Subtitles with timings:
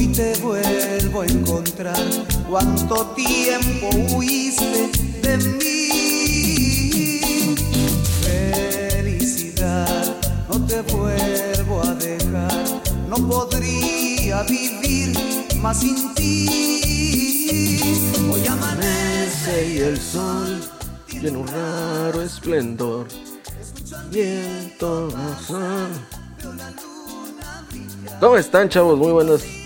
[0.00, 1.94] Hoy te vuelvo a encontrar.
[2.48, 4.90] Cuánto tiempo huiste
[5.20, 7.20] de mí.
[8.22, 10.16] Felicidad,
[10.48, 12.80] no te vuelvo a dejar.
[13.10, 15.12] No podría vivir
[15.56, 16.48] más sin ti.
[18.32, 20.62] Hoy amanece y el sol
[21.06, 23.06] tiene un raro esplendor.
[24.80, 25.90] Razón.
[28.18, 28.96] ¿Cómo están, chavos?
[28.96, 29.59] Muy buenas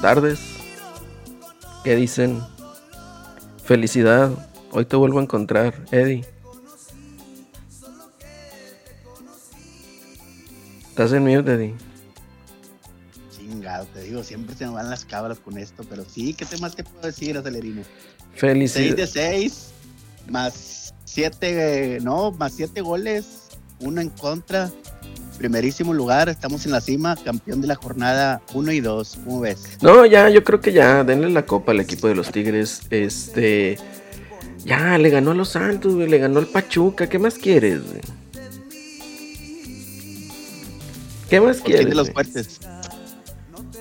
[0.00, 0.40] tardes.
[1.84, 2.40] ¿Qué dicen?
[3.64, 4.30] Felicidad.
[4.72, 6.24] Hoy te vuelvo a encontrar, Eddie.
[10.88, 11.74] ¿Estás en mute, Eddie?
[13.30, 16.74] Chingado, te digo, siempre se me van las cabras con esto, pero sí, ¿qué más
[16.74, 17.82] te puedo decir, acelerino?
[18.34, 18.96] Felicidad.
[18.96, 19.70] 6 de 6,
[20.28, 23.48] más 7, no, más 7 goles,
[23.80, 24.70] uno en contra,
[25.38, 29.78] primerísimo lugar, estamos en la cima, campeón de la jornada 1 y 2, ¿cómo ves?
[29.80, 32.82] No, ya, yo creo que ya, denle la copa al equipo de los Tigres.
[32.90, 33.78] Este.
[34.64, 37.08] Ya, le ganó a los Santos, güey, le ganó al Pachuca.
[37.08, 38.00] ¿Qué más quieres, güey?
[41.30, 41.86] ¿Qué más ¿Por quieres?
[41.86, 42.14] quién de los güey?
[42.14, 42.60] fuertes?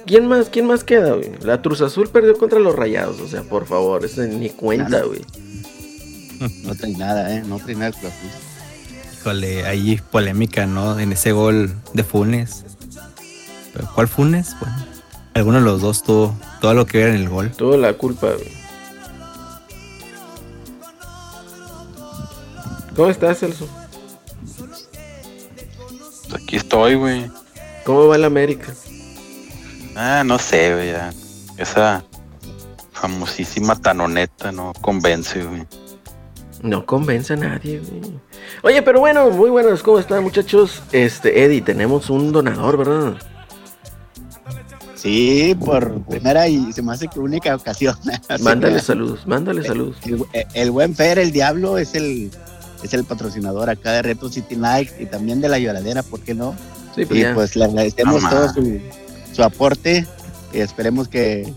[0.05, 1.31] ¿Quién más, quién más queda, güey?
[1.41, 5.21] La Cruz Azul perdió contra los Rayados, o sea, por favor, eso ni cuenta, güey.
[6.63, 7.43] No trae nada, ¿eh?
[7.45, 8.46] No trae nada el Cruz Azul.
[9.19, 10.99] Híjole, hay polémica, ¿no?
[10.99, 12.63] En ese gol de Funes.
[13.73, 14.55] ¿Pero cuál Funes?
[14.59, 14.75] Bueno,
[15.33, 17.51] alguno de los dos tuvo todo lo que ver en el gol.
[17.51, 18.57] Tuvo la culpa, güey.
[22.95, 23.67] ¿Cómo estás, Celso?
[26.33, 27.29] Aquí estoy, güey.
[27.85, 28.73] ¿Cómo va el América?
[29.95, 30.91] Ah, no sé, güey.
[30.91, 31.13] ya.
[31.57, 32.03] Esa
[32.91, 35.65] famosísima tanoneta no convence, güey.
[36.61, 38.01] No convence a nadie, güey.
[38.63, 40.81] Oye, pero bueno, muy buenos, ¿cómo están, muchachos?
[40.91, 43.17] Este, Eddie, tenemos un donador, ¿verdad?
[44.95, 47.95] Sí, por primera y se me hace que única ocasión.
[48.41, 49.97] Mándale saludos, mándale saludos.
[50.03, 50.25] El,
[50.55, 52.31] el buen Fer, el diablo, es el,
[52.81, 56.33] es el patrocinador acá de Retro City Night y también de la lloradera, ¿por qué
[56.33, 56.55] no?
[56.95, 57.33] Sí, pues Y ya.
[57.35, 58.79] pues le agradecemos todo su,
[59.33, 60.07] su aporte
[60.51, 61.53] y esperemos que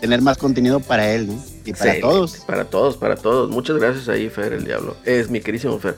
[0.00, 1.34] tener más contenido para él, ¿no?
[1.64, 2.36] Y para Excelente, todos.
[2.46, 3.50] Para todos, para todos.
[3.50, 4.96] Muchas gracias ahí, Fer, el diablo.
[5.04, 5.96] Es mi querísimo Fer.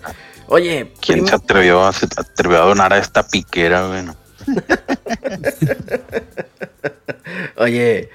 [0.49, 4.04] Oye, ¿Quién se atrevió a, se atrevió a donar a esta piquera, güey?
[4.04, 4.15] no?
[7.56, 8.10] Oye,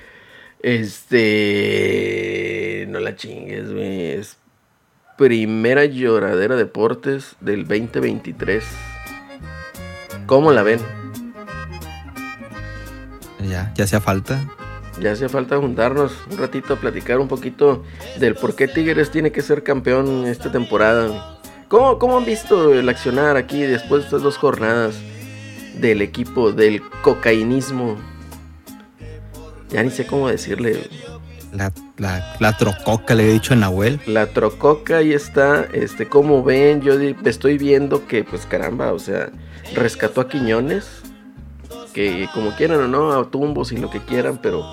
[0.62, 1.26] este.
[2.88, 4.12] No la chingues, güey.
[4.12, 4.38] Es
[5.18, 8.64] primera lloradera deportes del 2023.
[10.26, 10.80] ¿Cómo la ven?
[13.50, 14.40] Ya, ya hacía falta.
[15.02, 17.84] Ya hacía falta juntarnos un ratito a platicar un poquito
[18.20, 21.40] del por qué Tigres tiene que ser campeón esta temporada.
[21.70, 24.96] ¿Cómo, cómo han visto el accionar aquí después de estas dos jornadas
[25.80, 27.98] del equipo del cocainismo?
[29.72, 30.88] Ya ni sé cómo decirle.
[31.52, 34.00] La, la, la trococa, le he dicho a Nahuel.
[34.06, 35.68] La trococa ahí está.
[35.74, 36.94] Este, como ven, yo
[37.26, 39.32] estoy viendo que, pues caramba, o sea,
[39.74, 41.02] rescató a Quiñones.
[41.94, 44.66] Que como quieran o no, a tumbos y lo que quieran, pero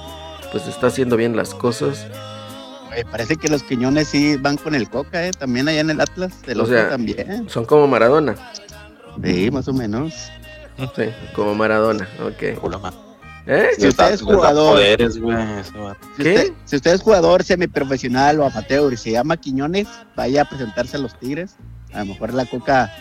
[0.52, 2.06] pues está haciendo bien las cosas.
[2.90, 5.30] Oye, parece que los Quiñones sí van con el Coca, ¿eh?
[5.32, 7.48] También allá en el Atlas, el O otro sea, también.
[7.48, 8.34] Son como Maradona.
[9.22, 10.14] Sí, más o menos.
[10.96, 11.04] Sí,
[11.34, 12.42] como Maradona, ok.
[13.50, 13.70] ¿Eh?
[13.78, 14.74] Si usted es jugador.
[14.74, 15.36] poderes, güey.
[16.16, 16.34] Si ¿Qué?
[16.34, 20.96] usted, si usted es jugador semiprofesional o amateur y se llama Quiñones, vaya a presentarse
[20.96, 21.56] a los Tigres.
[21.94, 22.92] A lo mejor la Coca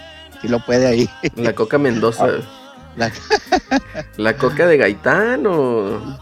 [0.42, 1.10] sí lo puede ahí.
[1.36, 2.28] La Coca Mendoza.
[2.98, 3.12] La-
[4.18, 6.18] La Coca de Gaitán o.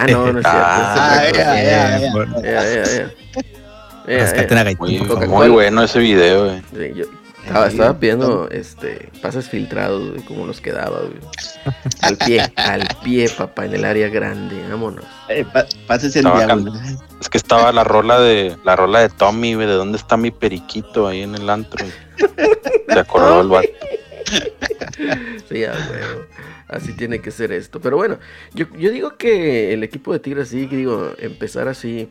[0.00, 1.42] Ah, no, no es cierto.
[4.08, 6.62] Ah, Muy, bueno ese video, güey.
[6.72, 7.04] Sí, yo
[7.44, 11.18] estaba, estaba pidiendo este, pases filtrados, güey, como los quedaba, güey.
[12.02, 14.56] Al pie, al pie, papá, en el área grande.
[14.70, 15.04] Vámonos.
[15.28, 16.98] Eh, pa- pásese el Estaba diagonal.
[17.20, 20.30] Es que estaba la rola de la rola de Tommy, güey, de dónde está mi
[20.30, 21.84] periquito ahí en el antro.
[22.88, 23.68] Se acordó el vato.
[25.48, 26.00] Sí, ya, güey.
[26.68, 27.80] Así tiene que ser esto.
[27.80, 28.18] Pero bueno,
[28.54, 32.10] yo, digo que el equipo de Tigres, sí, digo, empezar así,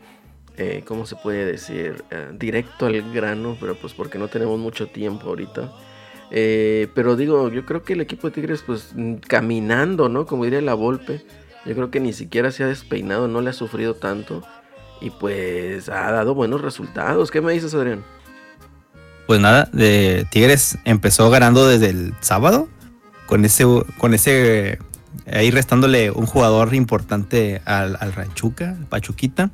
[0.56, 2.02] eh, ¿cómo se puede decir?
[2.10, 5.72] Eh, directo al grano, pero pues porque no tenemos mucho tiempo ahorita.
[6.30, 8.94] Eh, pero digo, yo creo que el equipo de Tigres, pues
[9.28, 10.26] caminando, ¿no?
[10.26, 11.24] Como diría la Volpe,
[11.64, 14.42] yo creo que ni siquiera se ha despeinado, no le ha sufrido tanto.
[15.00, 17.30] Y pues ha dado buenos resultados.
[17.30, 18.02] ¿Qué me dices, Adrián?
[19.28, 22.68] Pues nada, de Tigres empezó ganando desde el sábado.
[23.28, 23.64] Con ese,
[23.98, 24.78] con ese
[25.30, 29.50] ahí restándole un jugador importante al, al Ranchuca, al Pachuquita.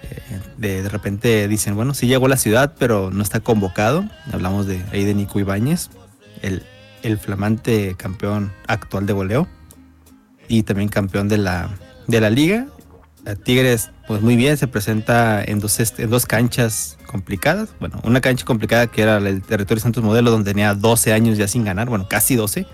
[0.00, 4.08] Eh, de, de repente dicen, bueno, sí llegó a la ciudad, pero no está convocado.
[4.32, 5.90] Hablamos de ahí de Nico Ibáñez,
[6.40, 6.62] el,
[7.02, 9.48] el flamante campeón actual de goleo.
[10.46, 11.68] Y también campeón de la,
[12.06, 12.68] de la liga.
[13.42, 17.68] Tigres, pues muy bien, se presenta en dos, en dos canchas complicadas.
[17.78, 21.46] Bueno, una cancha complicada que era el territorio Santos Modelo, donde tenía 12 años ya
[21.46, 22.66] sin ganar, bueno, casi 12.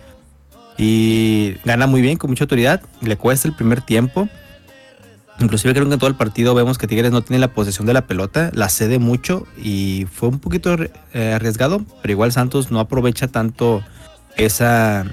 [0.78, 2.82] Y gana muy bien, con mucha autoridad.
[3.00, 4.28] Le cuesta el primer tiempo.
[5.40, 7.94] Inclusive creo que en todo el partido vemos que Tigres no tiene la posesión de
[7.94, 10.76] la pelota, la cede mucho y fue un poquito
[11.12, 13.82] eh, arriesgado, pero igual Santos no aprovecha tanto
[14.36, 15.04] esa,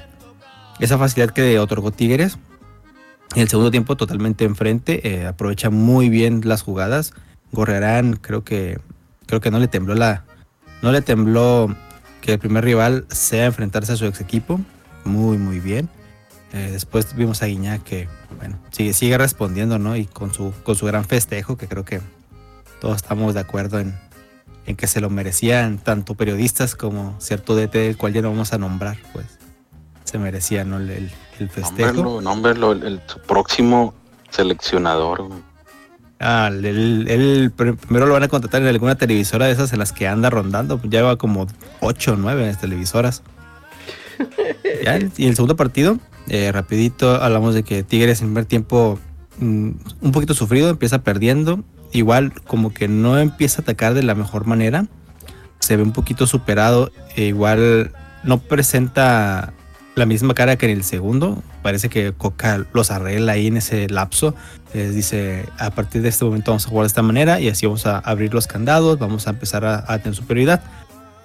[0.80, 2.38] esa facilidad que otorgó Tigres.
[3.34, 7.14] En el segundo tiempo totalmente enfrente, eh, aprovecha muy bien las jugadas.
[7.52, 8.80] Gorrearán, creo que
[9.26, 10.26] creo que no le tembló la
[10.82, 11.74] no le tembló
[12.22, 14.60] que el primer rival sea enfrentarse a su ex equipo.
[15.06, 15.90] Muy muy bien.
[16.54, 19.96] Eh, después vimos a Guiñac que, bueno, sigue, sigue respondiendo, ¿no?
[19.96, 22.02] Y con su, con su gran festejo, que creo que
[22.82, 23.98] todos estamos de acuerdo en,
[24.66, 28.52] en que se lo merecían tanto periodistas como cierto DT, el cual ya no vamos
[28.52, 29.28] a nombrar, pues
[30.04, 30.78] se merecía, ¿no?
[30.78, 31.10] El,
[31.42, 32.22] el festejo.
[32.22, 33.94] Nómbrelo, el, su próximo
[34.30, 35.30] seleccionador.
[36.20, 40.08] Ah, él, primero lo van a contratar en alguna televisora de esas en las que
[40.08, 40.80] anda rondando.
[40.84, 41.48] Lleva como
[41.82, 43.24] 8 o 9 televisoras.
[45.18, 45.98] y el segundo partido,
[46.28, 49.00] eh, rapidito hablamos de que Tigres en primer tiempo
[49.40, 49.72] mm,
[50.02, 51.64] un poquito sufrido, empieza perdiendo.
[51.92, 54.86] Igual como que no empieza a atacar de la mejor manera.
[55.60, 56.92] Se ve un poquito superado.
[57.16, 57.92] E igual
[58.24, 59.54] no presenta
[59.96, 61.44] la misma cara que en el segundo.
[61.62, 64.36] Parece que Coca los arregla ahí en ese lapso.
[64.74, 67.66] Les dice, a partir de este momento vamos a jugar de esta manera y así
[67.66, 70.64] vamos a abrir los candados, vamos a empezar a, a tener superioridad.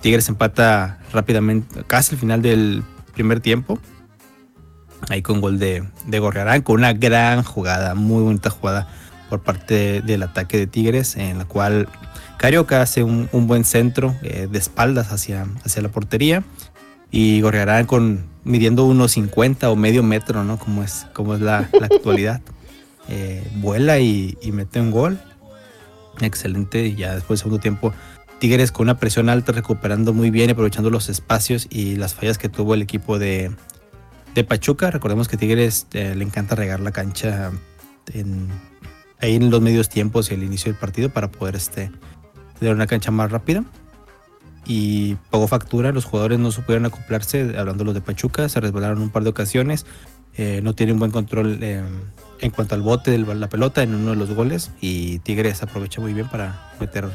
[0.01, 2.83] Tigres empata rápidamente, casi al final del
[3.15, 3.79] primer tiempo
[5.09, 8.89] ahí con gol de, de Gorriarán, con una gran jugada, muy bonita jugada
[9.29, 11.89] por parte del ataque de Tigres, en la cual
[12.39, 16.43] Carioca hace un, buen centro eh, de espaldas hacia, hacia la portería
[17.17, 20.59] y Gorriarán con midiendo unos 50 o medio metro, ¿no?
[20.59, 22.43] Como es, como es la, actualidad.
[23.09, 25.21] Eh, vuela y, y, mete un gol.
[26.21, 26.87] Excelente.
[26.87, 27.93] Y ya después del segundo tiempo,
[28.41, 32.49] Tigres con una presión alta, recuperando muy bien, aprovechando los espacios y las fallas que
[32.49, 33.53] tuvo el equipo de,
[34.35, 34.91] de Pachuca.
[34.91, 37.53] Recordemos que Tigres eh, le encanta regar la cancha
[38.13, 38.49] en,
[39.21, 41.93] ahí en los medios tiempos y el inicio del partido para poder este,
[42.59, 43.63] tener una cancha más rápida.
[44.67, 49.11] Y pagó factura, los jugadores no supieron acoplarse, hablando los de Pachuca, se resbalaron un
[49.11, 49.87] par de ocasiones,
[50.37, 51.83] eh, no tienen buen control eh,
[52.41, 56.01] en cuanto al bote de la pelota en uno de los goles y Tigres aprovecha
[56.01, 57.09] muy bien para meter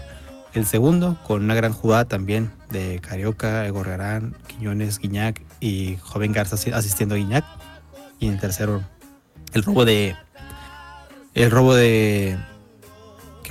[0.53, 6.56] el segundo con una gran jugada también de Carioca, Egorrarán, Quiñones, Guiñac y Joven Garza
[6.56, 7.45] asistiendo a Guiñac.
[8.19, 8.83] Y en el tercero,
[9.53, 10.15] el robo de.
[11.33, 12.38] El robo de.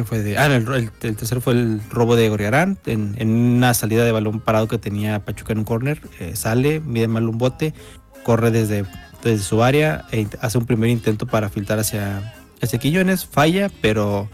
[0.00, 0.22] ¿Qué fue?
[0.22, 4.66] De, ah, el, tercero fue el robo de Gorriarán en, una salida de balón parado
[4.66, 6.00] que tenía Pachuca en un corner.
[6.20, 7.74] Eh, sale, mide mal un bote,
[8.22, 8.86] corre desde,
[9.22, 12.32] desde su área e hace un primer intento para filtrar hacia,
[12.62, 13.26] hacia Quiñones.
[13.26, 14.30] Falla, pero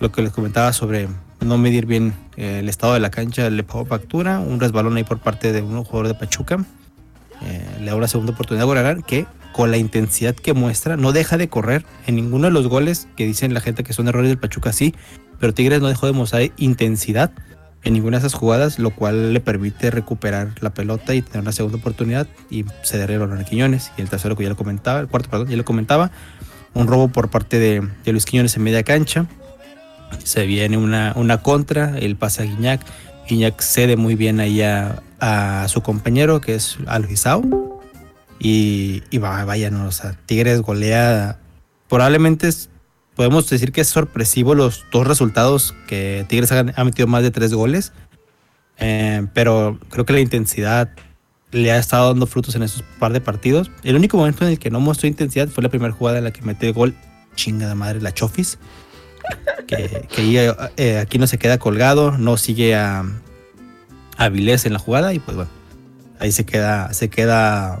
[0.00, 1.06] lo que les comentaba sobre
[1.38, 4.40] no medir bien eh, el estado de la cancha le pagó factura.
[4.40, 6.64] Un resbalón ahí por parte de un jugador de Pachuca.
[7.42, 11.12] Eh, le da una segunda oportunidad a Gorarán que con la intensidad que muestra no
[11.12, 14.28] deja de correr en ninguno de los goles que dicen la gente que son errores
[14.28, 14.94] del Pachuca sí,
[15.38, 17.32] pero Tigres no dejó de mostrar intensidad
[17.82, 21.52] en ninguna de esas jugadas, lo cual le permite recuperar la pelota y tener una
[21.52, 23.90] segunda oportunidad y ceder el balón a Quiñones.
[23.96, 26.10] Y el tercero que ya lo comentaba, el cuarto, perdón, ya lo comentaba,
[26.74, 29.26] un robo por parte de, Luis Quiñones en media cancha,
[30.22, 32.82] se viene una, una contra, el pasa a Guiñac.
[33.28, 37.69] Guiñac cede muy bien ahí a, su compañero, que es Alvizao.
[38.40, 41.38] Y, y vaya, no, o sea, Tigres golea.
[41.88, 42.48] Probablemente
[43.14, 47.54] podemos decir que es sorpresivo los dos resultados que Tigres ha, metido más de tres
[47.54, 47.92] goles.
[48.78, 50.90] Eh, pero creo que la intensidad
[51.52, 53.70] le ha estado dando frutos en esos par de partidos.
[53.82, 56.32] El único momento en el que no mostró intensidad fue la primera jugada en la
[56.32, 56.94] que metió el gol.
[57.36, 58.58] Chinga de madre, la Chofis
[59.66, 60.08] que,
[60.76, 63.04] eh, aquí no se queda colgado, no sigue a,
[64.16, 65.50] a en la jugada y pues bueno,
[66.18, 67.80] ahí se queda, se queda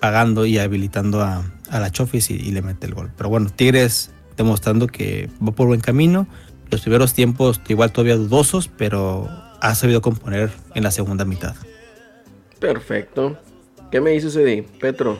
[0.00, 3.10] pagando y habilitando a, la Chofis y, le mete el gol.
[3.16, 6.26] Pero bueno, Tigres demostrando que va por buen camino.
[6.70, 9.28] Los primeros tiempos igual todavía dudosos, pero
[9.60, 11.54] ha sabido componer en la segunda mitad.
[12.58, 13.38] Perfecto.
[13.90, 14.62] ¿Qué me dices, Eddie?
[14.80, 15.18] Petro.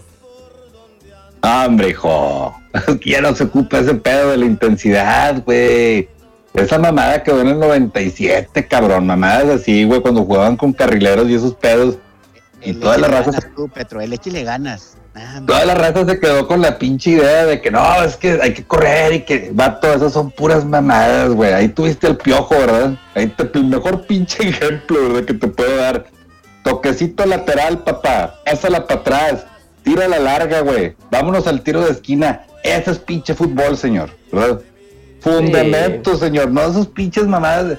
[1.42, 2.54] Hombre, hijo.
[3.00, 6.08] ¿Quién no se ocupa ese pedo de la intensidad, güey?
[6.54, 9.06] Esa mamada quedó en el 97, cabrón.
[9.06, 11.98] Mamadas así, güey, cuando jugaban con carrileros y esos pedos.
[12.62, 13.38] Y toda la raza.
[13.54, 14.96] Tú, Petro, el le ganas.
[15.46, 18.52] toda la raza se quedó con la pinche idea de que no, es que hay
[18.52, 21.52] que correr y que va todo esas son puras mamadas, güey.
[21.52, 22.98] Ahí tuviste el piojo, ¿verdad?
[23.14, 25.24] Ahí te, el mejor pinche ejemplo, ¿verdad?
[25.24, 26.06] Que te puedo dar.
[26.64, 28.34] Toquecito lateral, papá.
[28.44, 29.46] Pásala para atrás
[29.88, 30.94] tira la larga, güey.
[31.10, 32.42] Vámonos al tiro de esquina.
[32.62, 34.60] Ese es pinche fútbol, señor, ¿verdad?
[35.20, 37.78] Fundamento, señor, no esos pinches mamadas.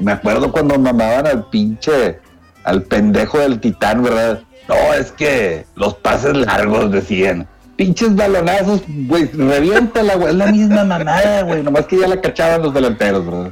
[0.00, 2.18] Me acuerdo cuando mamaban al pinche,
[2.64, 4.40] al pendejo del titán, ¿verdad?
[4.68, 7.46] No, es que los pases largos decían.
[7.76, 10.30] Pinches balonazos, güey, reviéntala, güey.
[10.30, 11.62] Es la misma mamada, güey.
[11.62, 13.50] Nomás que ya la cachaban los delanteros, ¿verdad?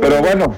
[0.00, 0.56] Pero bueno,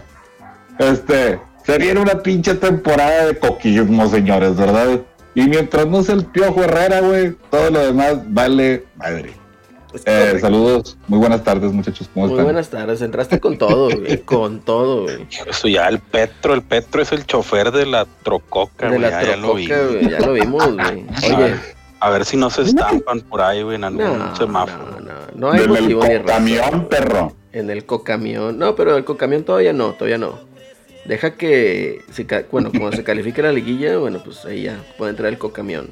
[0.79, 5.01] este, se viene una pinche temporada de coquillismo, señores, ¿verdad?
[5.35, 9.40] Y mientras no sea el piojo Herrera, güey, todo lo demás vale madre.
[10.05, 12.09] Eh, saludos, muy buenas tardes, muchachos.
[12.15, 12.45] ¿Cómo Muy están?
[12.45, 15.27] buenas tardes, entraste con todo, güey, con todo, güey.
[15.49, 19.01] Eso ya, el Petro, el Petro es el chofer de la trococa, De güey.
[19.01, 19.67] la Ya, ya lo vi.
[19.69, 21.05] güey, ya lo vimos, güey.
[21.37, 21.55] Oye,
[22.01, 25.01] A ver si no se estampan por ahí, güey, en algún no, semáforo.
[25.01, 26.27] no, no, no hay Del motivo ni razón.
[26.27, 27.33] camión, perro.
[27.53, 28.59] En el cocamión.
[28.59, 30.39] No, pero el cocamión todavía no, todavía no.
[31.05, 35.29] Deja que, se bueno, cuando se califique la liguilla, bueno, pues ahí ya puede entrar
[35.33, 35.89] el cocamión.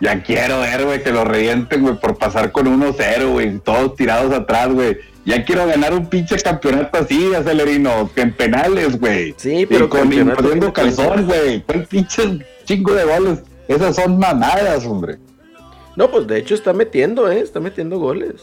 [0.00, 4.32] Ya quiero ver, güey, que lo revienten, güey, por pasar con 1-0, güey, todos tirados
[4.32, 4.98] atrás, güey.
[5.26, 9.34] Ya quiero ganar un pinche campeonato así, acelerino, que en penales, güey.
[9.36, 11.62] Sí, pero y con imponiendo calzón, güey.
[11.62, 13.42] ¿Cuál pinche chingo de goles?
[13.68, 15.18] Esas son mamadas, hombre.
[15.96, 17.40] No, pues de hecho está metiendo, ¿eh?
[17.40, 18.36] Está metiendo goles.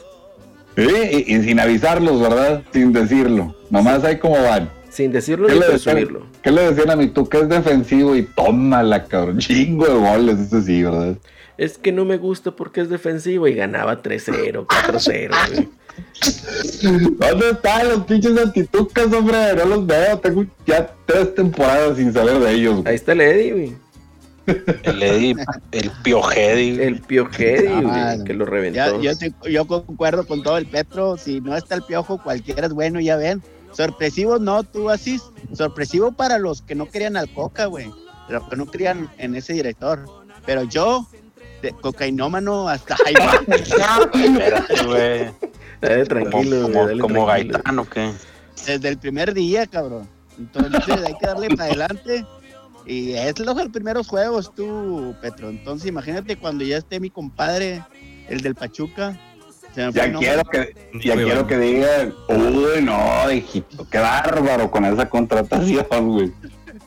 [0.76, 2.62] Sí, y, y sin avisarlos, ¿verdad?
[2.72, 3.56] Sin decirlo.
[3.72, 4.70] Nomás ahí como van.
[4.90, 6.22] Sin decirlo ¿Qué ni decían, presumirlo.
[6.44, 9.40] ¿Qué le decían a mi tú que es defensivo y tómala, cabrón?
[9.40, 11.16] Chingo de goles, eso sí, ¿verdad?
[11.58, 15.70] Es que no me gusta porque es defensivo y ganaba 3-0, 4-0, güey.
[17.18, 19.56] ¿Dónde están los pinches antitucas, hombre?
[19.56, 20.20] No los veo.
[20.20, 22.76] Tengo ya tres temporadas sin saber de ellos.
[22.76, 22.88] güey.
[22.88, 23.76] Ahí está el Eddie, güey.
[24.84, 25.36] El Eddie,
[25.72, 26.82] el Piojedi.
[26.82, 28.52] El Piojedi, Ah, güey, que lo Ya,
[28.92, 29.02] reventó.
[29.50, 31.18] yo concuerdo con todo el Petro.
[31.18, 33.42] Si no está el piojo, cualquiera es bueno, ya ven.
[33.74, 35.20] Sorpresivo no, tú así.
[35.54, 37.92] Sorpresivo para los que no querían al Coca, güey.
[38.30, 40.06] Los que no querían en ese director.
[40.46, 41.08] Pero yo,
[41.62, 43.14] de cocainómano hasta ahí
[44.86, 45.32] güey.
[45.82, 47.54] Dale tranquilo, como, dale como tranquilo.
[47.54, 48.12] Gaitán, ¿o qué?
[48.66, 50.08] Desde el primer día, cabrón.
[50.38, 52.26] Entonces hay que darle para adelante.
[52.86, 55.50] Y es los primeros juegos, tú, Petro.
[55.50, 57.84] Entonces imagínate cuando ya esté mi compadre,
[58.30, 59.20] el del Pachuca.
[59.76, 60.74] Ya quiero que,
[61.04, 61.48] ya Muy quiero bueno.
[61.48, 66.32] que digan, uy, no, hijito, qué bárbaro con esa contratación, güey.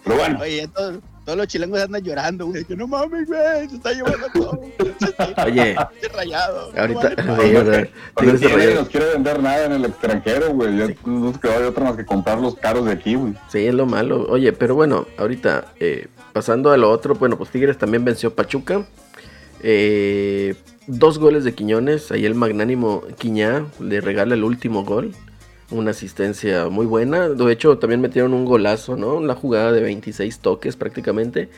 [0.02, 0.98] Pero bueno, Oye, todos,
[1.30, 2.64] todos los chilangos andan llorando, güey.
[2.64, 4.60] Que no mames, güey, se está llevando todo.
[5.46, 5.76] Oye,
[6.12, 6.72] rayado.
[6.72, 7.14] no ahorita.
[7.24, 8.80] vale sí, o sea, cuando Tigres de nadie Rayados.
[8.80, 10.76] nos quiere vender nada en el extranjero, güey.
[10.76, 13.34] Ya no nos quedó otra más que comprar los caros de aquí, güey.
[13.48, 14.26] Sí, es lo malo.
[14.28, 18.84] Oye, pero bueno, ahorita, eh, pasando a lo otro, bueno, pues Tigres también venció Pachuca.
[19.62, 20.56] Eh,
[20.88, 22.10] dos goles de Quiñones.
[22.10, 25.14] Ahí el magnánimo Quiñá le regala el último gol.
[25.70, 27.28] Una asistencia muy buena.
[27.28, 29.14] De hecho, también metieron un golazo, ¿no?
[29.14, 31.48] Una jugada de 26 toques prácticamente.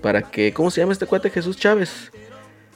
[0.00, 1.28] Para que, ¿cómo se llama este cuate?
[1.30, 2.12] Jesús Chávez.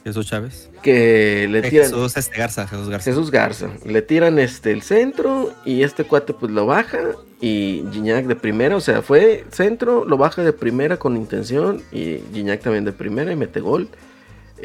[0.03, 0.69] Jesús Chávez.
[0.81, 1.85] Que le Eh, tiran.
[1.89, 3.09] Jesús este Garza, Jesús Garza.
[3.11, 3.69] Jesús Garza.
[3.85, 6.99] Le tiran este el centro y este cuate pues lo baja
[7.39, 12.19] y Gignac de primera, o sea, fue centro, lo baja de primera con intención y
[12.33, 13.87] Gignac también de primera y mete gol.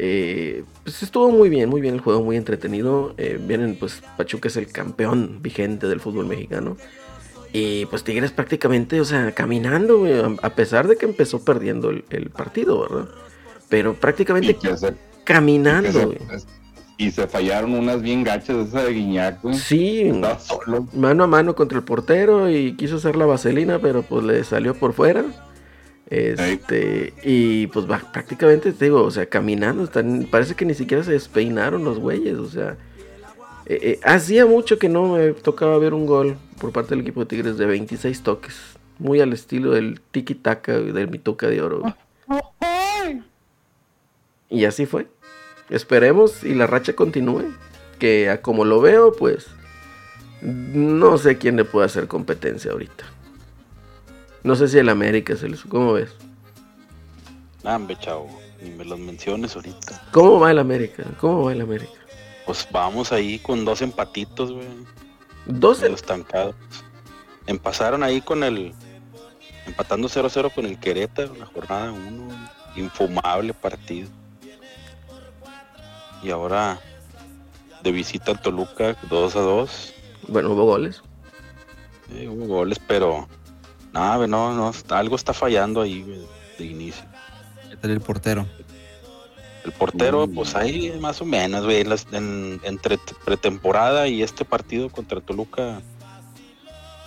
[0.01, 3.13] Eh, pues estuvo muy bien, muy bien el juego, muy entretenido.
[3.17, 6.77] Eh, vienen pues Pachuca es el campeón vigente del fútbol mexicano.
[7.51, 12.29] Y pues Tigres prácticamente, o sea, caminando, a pesar de que empezó perdiendo el, el
[12.29, 13.09] partido, ¿verdad?
[13.67, 14.93] Pero prácticamente se,
[15.25, 16.45] caminando, se-
[16.97, 19.55] y se fallaron unas bien gachas esa de Guiñac, güey.
[19.55, 20.87] Sí, solo.
[20.93, 24.75] mano a mano contra el portero y quiso hacer la vaselina, pero pues le salió
[24.75, 25.25] por fuera.
[26.09, 31.11] Este, y pues prácticamente te digo, o sea, caminando, están, parece que ni siquiera se
[31.11, 32.77] despeinaron los güeyes, o sea,
[33.67, 37.19] eh, eh, hacía mucho que no me tocaba ver un gol por parte del equipo
[37.19, 38.55] de Tigres de 26 toques,
[38.97, 41.95] muy al estilo del tiki taka del mitoca de oro.
[44.49, 45.05] Y así fue.
[45.69, 47.43] Esperemos y la racha continúe,
[47.99, 49.45] que a como lo veo, pues
[50.41, 53.05] no sé quién le puede hacer competencia ahorita.
[54.43, 55.61] No sé si el América se les...
[55.63, 56.15] ¿Cómo ves?
[57.63, 58.29] Ah, hombre, chavo.
[58.61, 60.01] Ni me los menciones ahorita.
[60.11, 61.03] ¿Cómo va el América?
[61.19, 61.91] ¿Cómo va el América?
[62.45, 64.67] Pues vamos ahí con dos empatitos, güey.
[65.45, 65.81] 12.
[65.83, 66.55] medio estancados.
[67.47, 68.73] Empazaron ahí con el.
[69.65, 72.49] Empatando 0-0 con el Querétaro en la jornada 1.
[72.75, 74.09] Infumable partido.
[76.23, 76.79] Y ahora
[77.83, 79.93] de visita al Toluca 2 a 2.
[80.27, 81.01] Bueno, hubo goles.
[82.13, 83.27] Eh, hubo goles, pero.
[84.17, 86.03] Güey, no, no, algo está fallando ahí
[86.57, 87.03] de inicio.
[87.69, 88.45] ¿Qué tal el portero?
[89.65, 90.35] El portero, Mm.
[90.35, 95.19] pues ahí más o menos, güey, en las- en- entre pretemporada y este partido contra
[95.21, 95.81] Toluca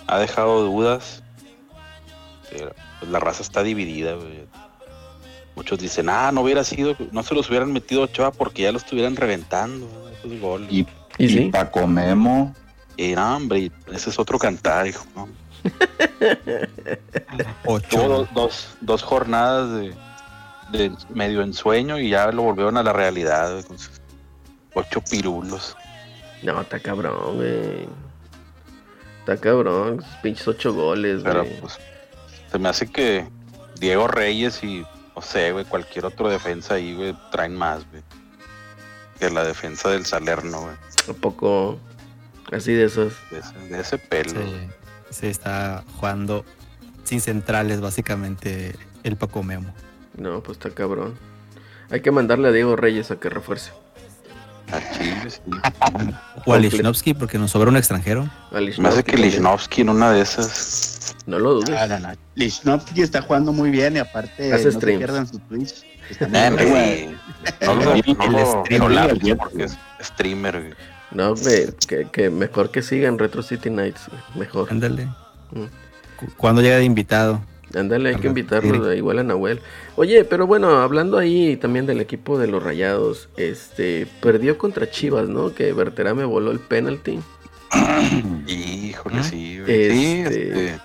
[0.07, 1.23] ha dejado dudas.
[2.49, 4.45] Pues, la raza está dividida, güey.
[5.55, 8.71] Muchos dicen, ah, no hubiera sido, no se los hubieran metido a Ochoa porque ya
[8.71, 9.87] lo estuvieran reventando.
[9.87, 10.03] güey".
[10.21, 10.71] cuántos goles.
[10.71, 11.39] Y, Y y sí.
[11.51, 12.55] Paco Memo.
[12.97, 15.05] Y no, hombre, ese es otro cantar, hijo.
[15.15, 15.27] ¿no?
[17.65, 17.87] Ocho.
[17.89, 19.95] Tuvo dos, dos, dos jornadas de,
[20.71, 24.01] de medio ensueño y ya lo volvieron a la realidad, güey, con sus
[24.73, 25.75] ocho pirulos.
[26.41, 27.87] No, está cabrón, güey.
[29.19, 31.61] Está cabrón, pinches ocho goles, Pero güey.
[31.61, 31.79] pues
[32.51, 33.25] se me hace que
[33.79, 38.03] Diego Reyes y, no sé, güey, cualquier otro defensa ahí, güey, traen más, güey.
[39.19, 40.75] Que la defensa del Salerno, güey.
[41.07, 41.79] Un poco
[42.51, 43.13] así de esos.
[43.31, 44.31] De ese, de ese pelo.
[44.31, 44.82] Sí, güey.
[45.13, 46.43] Se está jugando
[47.03, 49.73] sin centrales, básicamente, el Paco Memo.
[50.17, 51.15] No, pues está cabrón.
[51.89, 53.71] Hay que mandarle a Diego Reyes a que refuerce.
[54.71, 55.41] A Chile, sí.
[56.45, 58.27] O a Lichnowsky, porque nos sobra un extranjero.
[58.51, 59.17] Me hace que.
[59.17, 61.15] Lichnowsky en una de esas.
[61.25, 61.69] No lo dudes.
[61.69, 62.13] No, no, no.
[62.35, 64.81] Lichnowsky está jugando muy bien y aparte Hace no streams.
[64.81, 65.83] se pierdan su Twitch.
[66.09, 67.17] Está muy
[67.61, 70.73] no lo, no El lo streamer, porque es streamer, güey.
[71.13, 74.07] No, güey, que, que mejor que sigan Retro City Nights.
[74.35, 74.67] Mejor.
[74.71, 75.05] Ándale.
[75.51, 75.65] Mm.
[76.17, 77.41] Cu- ¿Cuándo llega de invitado?
[77.75, 78.97] Ándale, hay que invitarlo sí.
[78.97, 79.59] igual a Nahuel.
[79.95, 85.27] Oye, pero bueno, hablando ahí también del equipo de los Rayados, este, perdió contra Chivas,
[85.27, 85.55] ¿no?
[85.55, 87.19] Que Berterame voló el penalty.
[88.47, 89.23] Híjole, ¿Ah?
[89.23, 89.59] sí.
[89.65, 90.79] Sí, Este-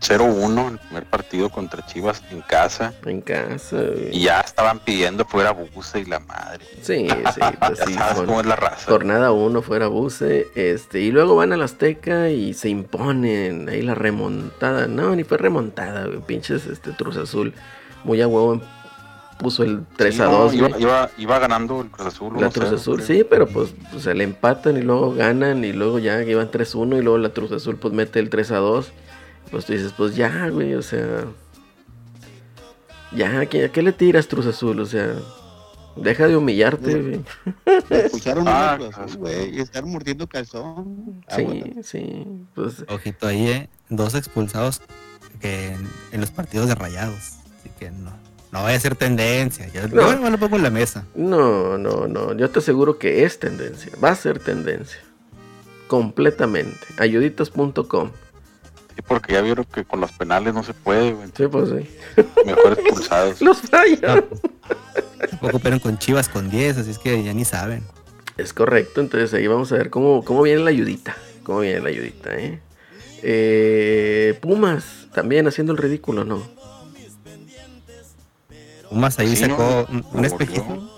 [0.00, 0.16] este.
[0.18, 2.92] 0-1 el primer partido contra Chivas en casa.
[3.04, 4.16] En casa, güey.
[4.16, 6.64] Y ya estaban pidiendo fuera Buse y la madre.
[6.82, 7.94] Sí, sí, pues sí.
[7.94, 8.90] sabes con- cómo es la raza.
[8.90, 13.94] Jornada 1 fuera Buse, este, y luego van al Azteca y se imponen ahí la
[13.94, 14.86] remontada.
[14.86, 17.52] No, ni fue remontada, güey, pinches este Cruz Azul.
[18.04, 18.60] Muy a huevo
[19.38, 20.54] puso el 3 Sí, a no, 2.
[20.54, 20.82] iba, güey.
[20.82, 22.32] iba, iba ganando el Cruz Azul.
[22.40, 23.06] La 1-0, Cruz Azul, creo.
[23.06, 26.98] sí, pero pues, pues, se le empatan y luego ganan y luego ya iban 3-1
[26.98, 28.92] y luego la Cruz Azul pues mete el 3 a 2.
[29.50, 31.24] Pues tú dices, pues ya, güey, o sea,
[33.12, 34.80] ya, ¿a qué, a qué le tiras Cruz Azul?
[34.80, 35.14] O sea,
[35.96, 37.20] deja de humillarte, güey.
[37.90, 38.78] Escucharon Ah,
[39.16, 41.22] güey, y están mordiendo calzón.
[41.28, 41.82] Sí, Aguanta.
[41.82, 43.68] sí, pues Ojito ahí, ¿eh?
[43.88, 44.82] Dos expulsados
[45.40, 47.34] que en, en los partidos de rayados.
[47.60, 48.10] Así que no.
[48.52, 49.68] No vaya a ser tendencia.
[49.68, 50.12] Yo, No.
[50.20, 51.04] yo lo pongo en la mesa.
[51.14, 52.32] No, no, no.
[52.34, 53.92] Yo te aseguro que es tendencia.
[54.02, 54.98] Va a ser tendencia.
[55.88, 56.78] Completamente.
[56.98, 58.10] Ayuditas.com.
[58.96, 61.28] Sí, porque ya vieron que con los penales no se puede, güey.
[61.36, 62.22] Sí, pues sí.
[62.46, 63.40] Mejor expulsados.
[63.42, 64.24] Los fallan.
[65.30, 67.82] Tampoco operan con Chivas con 10, así es que ya ni saben.
[68.38, 69.00] Es correcto.
[69.02, 71.14] Entonces ahí vamos a ver cómo, cómo viene la ayudita.
[71.42, 72.60] Cómo viene la ayudita, ¿eh?
[73.22, 76.42] Eh, Pumas también haciendo el ridículo, ¿no?
[78.88, 79.92] Pumas ahí Sí, sacó ¿no?
[79.92, 80.26] un, un Volvió.
[80.26, 80.92] espejito.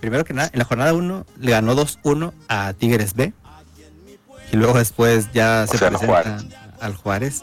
[0.00, 3.32] Primero que nada, en la jornada 1 le ganó 2-1 a Tigres B.
[4.52, 6.44] Y luego después ya O se sea, presenta Juárez.
[6.82, 7.42] Al Juárez.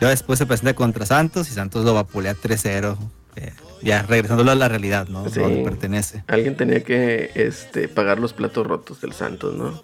[0.00, 2.96] Luego después se presenta contra Santos y Santos lo vapulea 3-0.
[3.36, 3.52] eh,
[3.82, 5.28] ya regresándolo a la realidad, ¿no?
[5.28, 5.40] Sí.
[5.40, 6.22] Donde pertenece.
[6.26, 9.82] Alguien tenía que este, pagar los platos rotos del Santos, ¿no?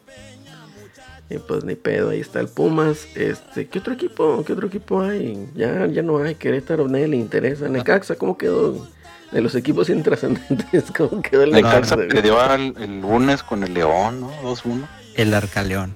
[1.28, 3.06] Y pues ni pedo, ahí está el Pumas.
[3.16, 4.44] Este, ¿qué otro equipo?
[4.46, 5.48] ¿Qué otro equipo hay?
[5.54, 6.34] Ya, ya no hay.
[6.36, 7.68] Querétaro, nadie le interesa.
[7.68, 8.86] Necaxa, ¿cómo quedó?
[9.32, 12.14] De los equipos intrascendentes, ¿cómo quedó el Necaxa Necaxa?
[12.14, 14.30] perdió al- el lunes con el León, ¿no?
[14.44, 14.86] 2-1.
[15.16, 15.94] El Arcaleón,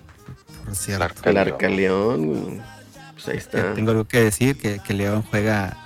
[0.64, 1.28] por cierto.
[1.28, 2.60] El Arcaleón.
[3.24, 3.74] Pues ahí está.
[3.74, 5.76] Tengo algo que decir, que, que León juega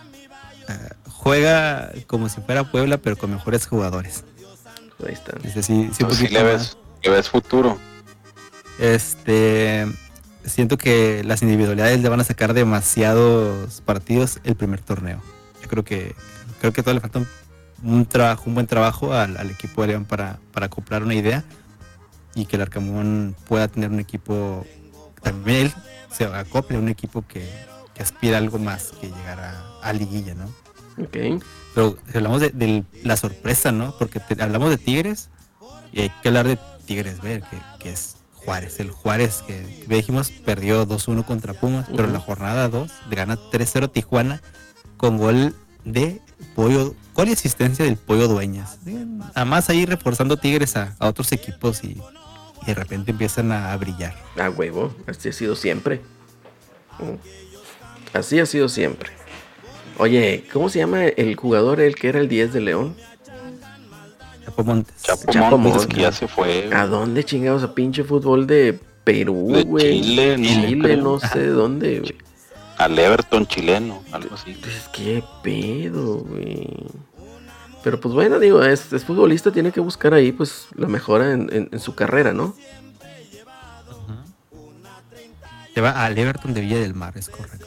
[0.69, 4.25] eh, juega como si fuera Puebla, pero con mejores jugadores.
[5.07, 5.37] Ahí está.
[5.43, 7.79] Es decir, sí, un Pues le ves, le ves futuro.
[8.79, 9.87] Este,
[10.45, 15.21] siento que las individualidades le van a sacar demasiados partidos el primer torneo.
[15.63, 16.15] Yo creo que
[16.61, 17.29] creo que todavía le falta un,
[17.83, 21.45] un trabajo, un buen trabajo al, al equipo de León para, para acoplar una idea
[22.35, 24.67] y que el Arcamón pueda tener un equipo
[25.25, 25.73] también él
[26.17, 27.49] se acople a un equipo que,
[27.95, 30.45] que aspira a algo más que llegar a, a liguilla, ¿no?
[31.03, 31.43] Ok.
[31.75, 33.97] Pero si hablamos de, de la sorpresa, ¿no?
[33.99, 35.31] Porque te- hablamos de Tigres
[35.93, 36.57] y hay que hablar de
[36.87, 38.79] Tigres B, que, que es Juárez.
[38.79, 43.17] El Juárez que que dijimos perdió 2-1 contra Pumas, pero en la jornada 2 le
[43.17, 44.41] gana 3-0 Tijuana
[44.97, 46.21] con gol de
[46.55, 46.95] Pollo,
[47.27, 48.79] y asistencia del Pollo Dueñas.
[49.35, 52.01] Además ahí reforzando Tigres a, a otros equipos y,
[52.65, 54.15] y de repente empiezan a, a brillar.
[54.37, 54.95] A huevo.
[55.07, 56.01] Así ha sido siempre.
[56.99, 58.17] Mm.
[58.17, 59.11] Así ha sido siempre.
[59.99, 62.97] Oye, ¿cómo se llama el jugador el que era el 10 de León?
[64.45, 65.03] Chapo Montes.
[65.03, 65.97] Chapo, Chapo Montes, Montes.
[65.97, 66.71] que ya se fue.
[66.75, 70.01] ¿A dónde chingados a pinche fútbol de Perú, De güey?
[70.03, 72.15] Chile, no Chile, no sé de dónde, güey.
[72.77, 74.51] Al Everton chileno, algo así.
[74.51, 76.69] Entonces, ¿qué pedo, güey?
[77.85, 81.49] Pero pues bueno, digo, es, es futbolista, tiene que buscar ahí pues la mejora en,
[81.53, 82.57] en- en su carrera, ¿no?
[85.75, 87.67] Se va al Everton de Villa del Mar, es correcto.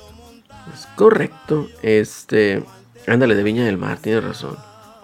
[0.74, 1.68] Es correcto.
[1.82, 2.64] Este,
[3.06, 4.58] ándale, de Viña del Mar, tienes razón.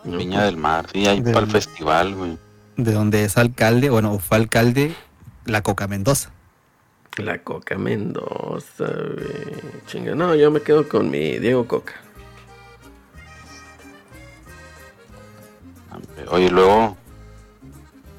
[0.05, 0.17] ¿no?
[0.17, 2.37] Viña del Mar, sí, ahí para el festival, güey.
[2.77, 4.95] de donde es alcalde, bueno, fue alcalde
[5.45, 6.31] la Coca Mendoza.
[7.17, 9.83] La Coca Mendoza, güey.
[9.85, 11.93] Chinga, no, yo me quedo con mi Diego Coca.
[16.29, 16.97] Oye, luego,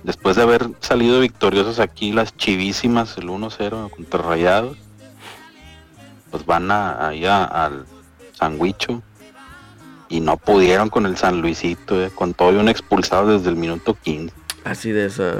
[0.02, 4.76] después de haber salido victoriosos aquí, las chivísimas, el 1-0 contra Rayados,
[6.30, 7.87] pues van a, ahí a- al
[8.32, 9.02] Sanguicho
[10.08, 13.56] y no pudieron con el San Luisito, eh, con todo y un expulsado desde el
[13.56, 14.34] minuto 15.
[14.64, 15.37] Así de esas.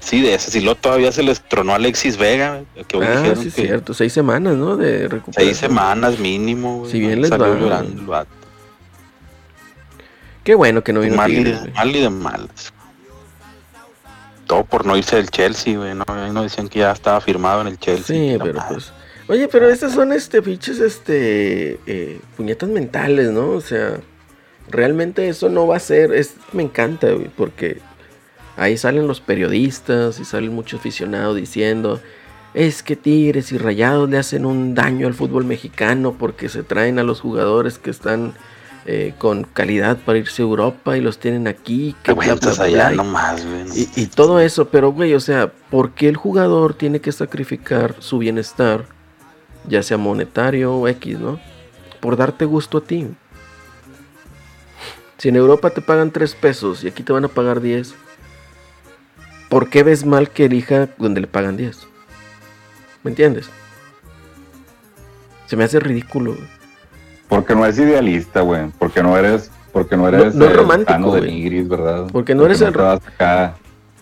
[0.00, 3.00] Sí, de ese, si lo todavía se les tronó a Alexis Vega, eh, que Ah,
[3.20, 3.94] dijeron sí, que cierto.
[3.94, 4.76] Seis semanas, ¿no?
[4.76, 5.34] De recuperación.
[5.54, 6.78] seis semanas mínimo.
[6.80, 7.20] güey, Si bien ¿no?
[7.22, 7.58] les Salió va.
[7.58, 8.30] llorando el vato.
[10.44, 12.72] Qué bueno que no vino mal, y Tigres, de, mal y de malas.
[14.46, 15.94] Todo por no irse del Chelsea, güey.
[15.94, 18.16] No, ahí no decían que ya estaba firmado en el Chelsea.
[18.16, 18.92] Sí, pero pues.
[19.28, 23.50] Oye, pero estas son este pinches este eh, puñetas mentales, ¿no?
[23.50, 24.00] O sea,
[24.68, 26.12] realmente eso no va a ser.
[26.12, 27.78] Es, me encanta, güey, porque
[28.56, 32.00] ahí salen los periodistas y salen muchos aficionados diciendo.
[32.52, 36.98] Es que Tigres y Rayados le hacen un daño al fútbol mexicano porque se traen
[36.98, 38.34] a los jugadores que están
[38.86, 41.94] eh, con calidad para irse a Europa y los tienen aquí.
[42.02, 43.64] Que bla, bla, bla, allá y- nomás, güey.
[43.74, 47.94] y, y todo eso, pero güey, o sea, ¿por qué el jugador tiene que sacrificar
[48.00, 48.86] su bienestar,
[49.68, 51.38] ya sea monetario o X, ¿no?
[52.00, 53.06] Por darte gusto a ti.
[55.18, 57.94] Si en Europa te pagan 3 pesos y aquí te van a pagar 10,
[59.48, 61.78] ¿por qué ves mal que elija donde le pagan 10?
[63.04, 63.48] ¿Me entiendes?
[65.46, 66.32] Se me hace ridículo.
[66.34, 66.48] güey.
[67.36, 68.68] Porque no eres idealista, güey.
[68.78, 71.22] Porque no eres, porque no eres no es el romántico, de.
[71.22, 72.06] Nigris, ¿verdad?
[72.12, 73.54] Porque no eres el te ro- vas acá.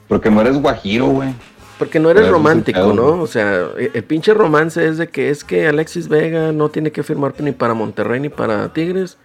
[0.09, 1.33] Porque no eres guajiro, güey.
[1.79, 3.23] Porque no eres el romántico, ¿no?
[3.23, 6.91] O sea, el, el pinche romance es de que es que Alexis Vega no tiene
[6.91, 9.17] que firmar ni para Monterrey ni para Tigres.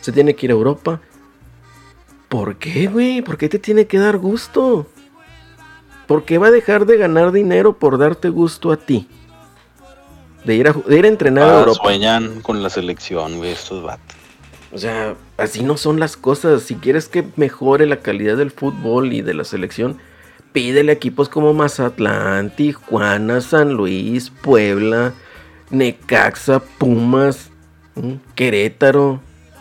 [0.00, 1.00] Se tiene que ir a Europa.
[2.28, 3.20] ¿Por qué, güey?
[3.22, 4.86] ¿Por qué te tiene que dar gusto?
[6.06, 9.08] ¿Por qué va a dejar de ganar dinero por darte gusto a ti?
[10.44, 11.80] De ir a, de ir a entrenar a Ah, Europa.
[11.84, 14.16] sueñan con la selección, güey, estos vatos.
[14.72, 16.62] O sea, así no son las cosas.
[16.62, 19.98] Si quieres que mejore la calidad del fútbol y de la selección,
[20.52, 25.12] pídele a equipos como Mazatlán, Tijuana, San Luis, Puebla,
[25.70, 27.50] Necaxa, Pumas.
[28.34, 29.20] Querétaro,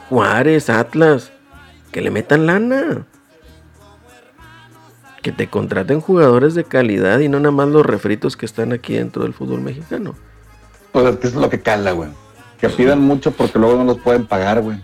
[0.10, 1.32] Juárez, Atlas.
[1.92, 3.06] Que le metan lana.
[5.22, 8.94] Que te contraten jugadores de calidad y no nada más los refritos que están aquí
[8.94, 10.16] dentro del fútbol mexicano.
[10.92, 12.10] Pues es que es lo que cala, güey.
[12.60, 14.78] Que pidan mucho porque luego no los pueden pagar, güey.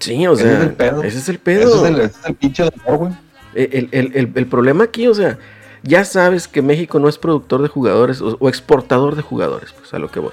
[0.00, 1.02] Sí, o Ese sea, es el pedo.
[1.02, 1.60] ese es el pedo.
[1.68, 3.12] Ese es el, ese es el pinche dolor, güey.
[3.54, 5.38] El, el- el- el problema aquí, o sea,
[5.84, 9.94] ya sabes que México no es productor de jugadores o, o exportador de jugadores, pues
[9.94, 10.32] a lo que voy.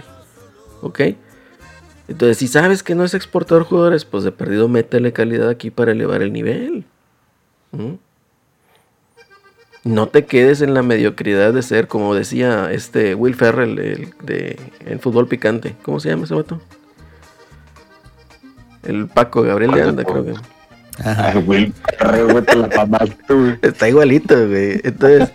[0.82, 1.02] ¿Ok?
[2.08, 5.70] Entonces, si sabes que no es exportador de jugadores, pues de perdido métele calidad aquí
[5.70, 6.84] para elevar el nivel.
[7.72, 7.94] ¿Mm?
[9.84, 14.60] No te quedes en la mediocridad de ser, como decía este Will Ferrell el de,
[14.86, 15.76] en fútbol picante.
[15.82, 16.62] ¿Cómo se llama ese vato?
[18.84, 20.34] El Paco Gabriel de ¿Cuál de Anda, creo que.
[21.04, 21.40] Ajá.
[21.40, 23.58] Güey, te la güey.
[23.62, 24.82] Está igualito, güey.
[24.84, 25.32] Entonces,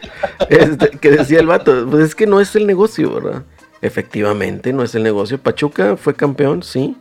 [0.48, 3.42] este, que decía el vato, pues es que no es el negocio, ¿verdad?
[3.82, 5.38] Efectivamente, no es el negocio.
[5.38, 6.96] Pachuca fue campeón, sí.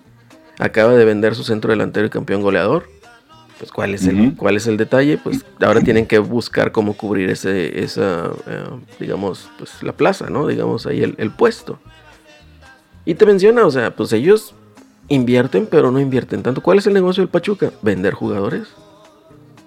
[0.58, 2.88] Acaba de vender su centro delantero y campeón goleador.
[3.58, 5.18] Pues, ¿cuál es el, cuál es el detalle?
[5.18, 8.66] Pues ahora tienen que buscar cómo cubrir ese, esa, eh,
[9.00, 10.48] digamos, pues la plaza, ¿no?
[10.48, 11.80] Digamos ahí el, el puesto.
[13.06, 14.54] Y te menciona, o sea, pues ellos
[15.08, 16.62] invierten, pero no invierten tanto.
[16.62, 17.72] ¿Cuál es el negocio del Pachuca?
[17.82, 18.68] Vender jugadores.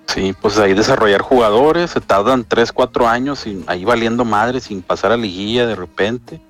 [0.06, 4.82] Sí, pues ahí desarrollar jugadores, se tardan 3, 4 años sin, ahí valiendo madre, sin
[4.82, 6.40] pasar a liguilla de repente.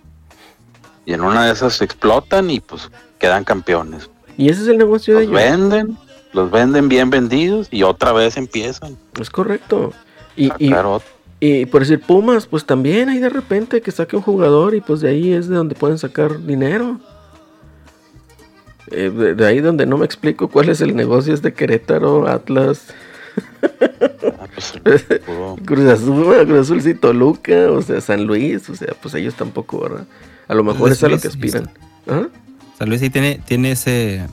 [1.05, 4.11] Y en una de esas explotan y pues quedan campeones.
[4.37, 5.51] Y ese es el negocio de Los ellos.
[5.51, 5.98] venden,
[6.33, 8.97] los venden bien vendidos y otra vez empiezan.
[9.21, 9.93] Es correcto.
[10.37, 11.01] Y, a
[11.41, 15.01] y, por decir Pumas, pues también hay de repente que saque un jugador y pues
[15.01, 17.01] de ahí es de donde pueden sacar dinero.
[18.91, 22.27] Eh, de, de ahí donde no me explico cuál es el negocio es de Querétaro,
[22.27, 22.95] Atlas,
[23.62, 24.75] Ah, pues,
[25.64, 29.81] Cruz Azul, Cruz Azul sí, Toluca, o sea, San Luis, o sea, pues ellos tampoco,
[29.81, 30.07] ¿verdad?
[30.47, 31.71] A lo mejor Luis es a lo que aspiran.
[32.07, 32.29] ¿Ah?
[32.79, 34.27] San Luis ahí tiene, tiene ese,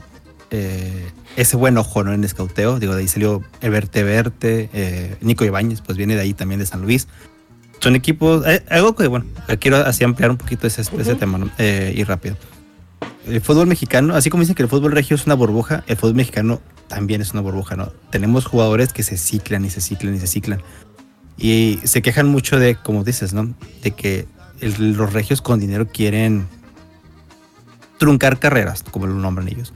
[0.50, 2.12] eh, ese buen ojo ¿no?
[2.12, 2.78] en escauteo.
[2.78, 6.66] Digo, de ahí salió Everte Verte, eh, Nico Ibáñez, pues viene de ahí también de
[6.66, 7.06] San Luis.
[7.80, 9.26] Son equipos, eh, algo que, bueno,
[9.60, 10.82] quiero así ampliar un poquito ese,
[11.16, 11.50] tema, ¿no?
[11.58, 12.36] Eh, y rápido.
[13.26, 16.14] El fútbol mexicano, así como dicen que el fútbol regio es una burbuja, el fútbol
[16.14, 17.92] mexicano también es una burbuja, ¿no?
[18.10, 20.62] Tenemos jugadores que se ciclan y se ciclan y se ciclan.
[21.36, 23.52] Y se quejan mucho de, como dices, ¿no?
[23.82, 24.26] De que
[24.60, 26.46] el- los regios con dinero quieren
[27.98, 29.72] truncar carreras, como lo nombran ellos.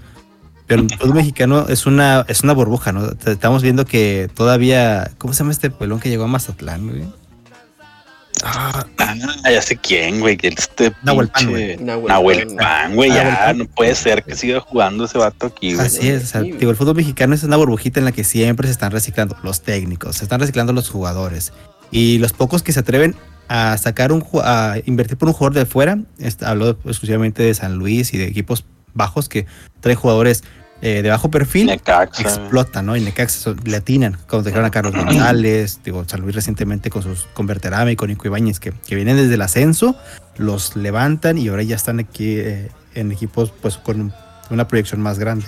[0.70, 3.10] Pero el fútbol mexicano es una, es una burbuja, ¿no?
[3.26, 5.10] Estamos viendo que todavía.
[5.18, 7.02] ¿Cómo se llama este pelón que llegó a Mazatlán, güey?
[8.44, 8.86] Ah,
[9.50, 10.36] ya sé quién, güey.
[10.36, 11.76] que Este Nahuel Pan, güey.
[11.76, 12.94] Nahuel Nahuel Pan.
[12.94, 13.10] Güey.
[13.10, 13.58] Ya Pan.
[13.58, 15.86] no puede ser que siga jugando ese vato aquí, güey.
[15.86, 16.52] Así es, o sea, Sí.
[16.52, 19.62] digo, el fútbol mexicano es una burbujita en la que siempre se están reciclando los
[19.62, 21.52] técnicos, se están reciclando los jugadores.
[21.90, 23.16] Y los pocos que se atreven
[23.48, 25.98] a sacar un a invertir por un jugador de fuera,
[26.46, 29.46] hablo exclusivamente de San Luis y de equipos bajos que
[29.80, 30.44] traen jugadores
[30.82, 32.22] eh, de bajo perfil, Necaxa.
[32.22, 32.96] explotan, ¿no?
[32.96, 37.26] Y Necaxa le atinan, cuando dejaron a Carlos González, digo, San Luis recientemente con sus
[37.34, 39.96] con Berterame y con Nico Ibáñez, que, que vienen desde el ascenso,
[40.36, 44.12] los levantan y ahora ya están aquí eh, en equipos pues con
[44.50, 45.46] una proyección más grande.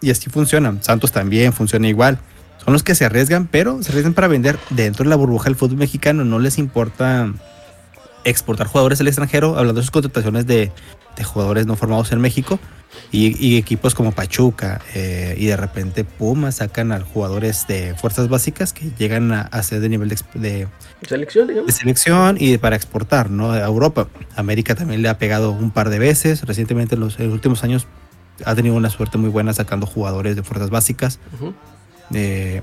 [0.00, 0.74] Y así funciona.
[0.80, 2.18] Santos también funciona igual.
[2.64, 5.56] Son los que se arriesgan, pero se arriesgan para vender dentro de la burbuja del
[5.56, 6.24] fútbol mexicano.
[6.24, 7.32] No les importa
[8.24, 10.72] exportar jugadores al extranjero, hablando de sus contrataciones de,
[11.16, 12.58] de jugadores no formados en México.
[13.12, 18.28] Y, y equipos como Pachuca eh, y de repente Pumas sacan a jugadores de fuerzas
[18.28, 20.68] básicas que llegan a, a ser de nivel de,
[21.06, 23.52] Selección, de selección y para exportar ¿no?
[23.52, 24.08] a Europa.
[24.36, 26.42] América también le ha pegado un par de veces.
[26.42, 27.86] Recientemente en los, en los últimos años
[28.44, 31.18] ha tenido una suerte muy buena sacando jugadores de fuerzas básicas.
[32.12, 32.62] Eh,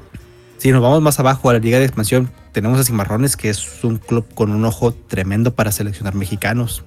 [0.57, 3.83] si nos vamos más abajo a la Liga de Expansión, tenemos a Cimarrones, que es
[3.83, 6.83] un club con un ojo tremendo para seleccionar mexicanos.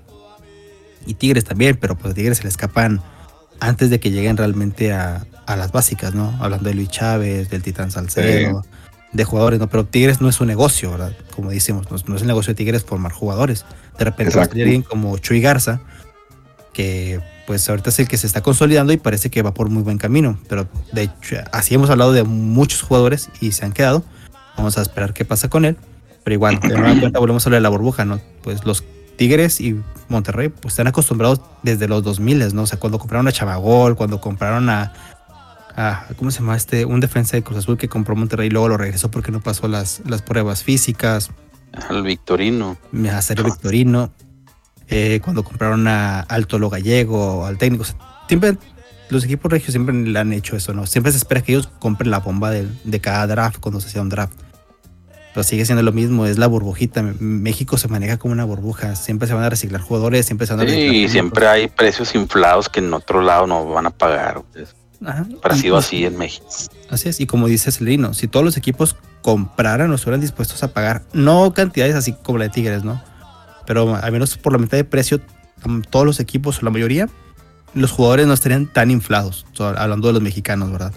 [1.06, 3.00] Y Tigres también, pero pues a Tigres se le escapan
[3.60, 6.36] antes de que lleguen realmente a, a las básicas, ¿no?
[6.40, 8.64] Hablando de Luis Chávez, del Titán Salcedo,
[9.12, 9.68] de jugadores, ¿no?
[9.68, 11.12] Pero Tigres no es un negocio, ¿verdad?
[11.34, 13.64] Como decimos, no, es- no es el negocio de Tigres formar jugadores.
[13.98, 15.80] De repente va a alguien como Chuy Garza,
[16.72, 19.82] que pues ahorita es el que se está consolidando y parece que va por muy
[19.82, 20.38] buen camino.
[20.48, 24.04] Pero de hecho, así hemos hablado de muchos jugadores y se han quedado.
[24.56, 25.76] Vamos a esperar qué pasa con él.
[26.22, 28.20] Pero igual, de nueva cuenta volvemos a hablar de la burbuja, ¿no?
[28.42, 28.84] Pues los
[29.20, 29.78] Tigres y
[30.08, 32.62] Monterrey pues están acostumbrados desde los 2000, ¿no?
[32.62, 34.94] O sea, cuando compraron a Chavagol, cuando compraron a,
[35.76, 36.86] a- ¿cómo se llama este?
[36.86, 39.68] Un defensa de Cruz Azul que compró Monterrey y luego lo regresó porque no pasó
[39.68, 41.30] las, las pruebas físicas.
[41.90, 42.78] Al Victorino.
[43.12, 44.10] a Sergio Victorino,
[44.88, 47.82] eh, cuando compraron a Alto Lo Gallego, al técnico.
[47.82, 48.56] o sea, siempre,
[49.10, 50.86] los equipos regios siempre le han hecho eso, ¿no?
[50.86, 54.00] Siempre se espera que ellos compren la bomba del- de, cada draft cuando se hacía
[54.00, 54.32] un draft.
[55.32, 57.02] Pero sigue siendo lo mismo, es la burbujita.
[57.20, 58.96] México se maneja como una burbuja.
[58.96, 61.68] Siempre se van a reciclar jugadores, siempre se van a reciclar Sí, y siempre hay
[61.68, 64.42] precios inflados que en otro lado no van a pagar.
[64.52, 64.64] güey.
[65.06, 65.24] Ajá.
[65.64, 66.46] Y- así en México.
[66.90, 70.72] Así es, y como dice Celino, si todos los equipos compraran o estuvieran dispuestos a
[70.72, 73.00] pagar, no cantidades así como la de Tigres, ¿no?
[73.66, 75.20] Pero al menos por la mitad de precio,
[75.90, 77.08] todos los equipos o la mayoría,
[77.72, 80.92] los jugadores no estarían tan inflados, hablando de los mexicanos, ¿verdad?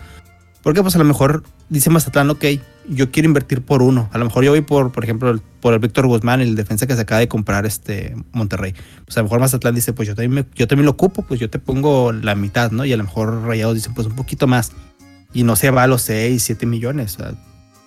[0.63, 2.43] Porque pues a lo mejor dice Mazatlán, ok,
[2.89, 4.10] yo quiero invertir por uno.
[4.12, 6.86] A lo mejor yo voy por, por ejemplo, el- por el Víctor Guzmán, el defensa
[6.88, 8.74] que se acaba de comprar este Monterrey.
[9.06, 11.39] Pues a lo mejor Mazatlán dice, pues yo también, me- yo también lo ocupo, pues
[11.39, 12.84] yo te pongo la mitad, ¿no?
[12.86, 14.72] Y a lo mejor Rayados dicen, pues un poquito más.
[15.34, 17.17] Y no se va a los 6, 7 millones.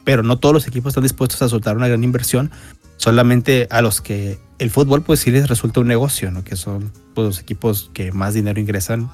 [0.04, 2.52] pero no todos los equipos están dispuestos a soltar una gran inversión.
[2.96, 6.44] Solamente a los que el fútbol, pues sí les resulta un negocio, ¿no?
[6.44, 9.10] Que son pues, los equipos que más dinero ingresan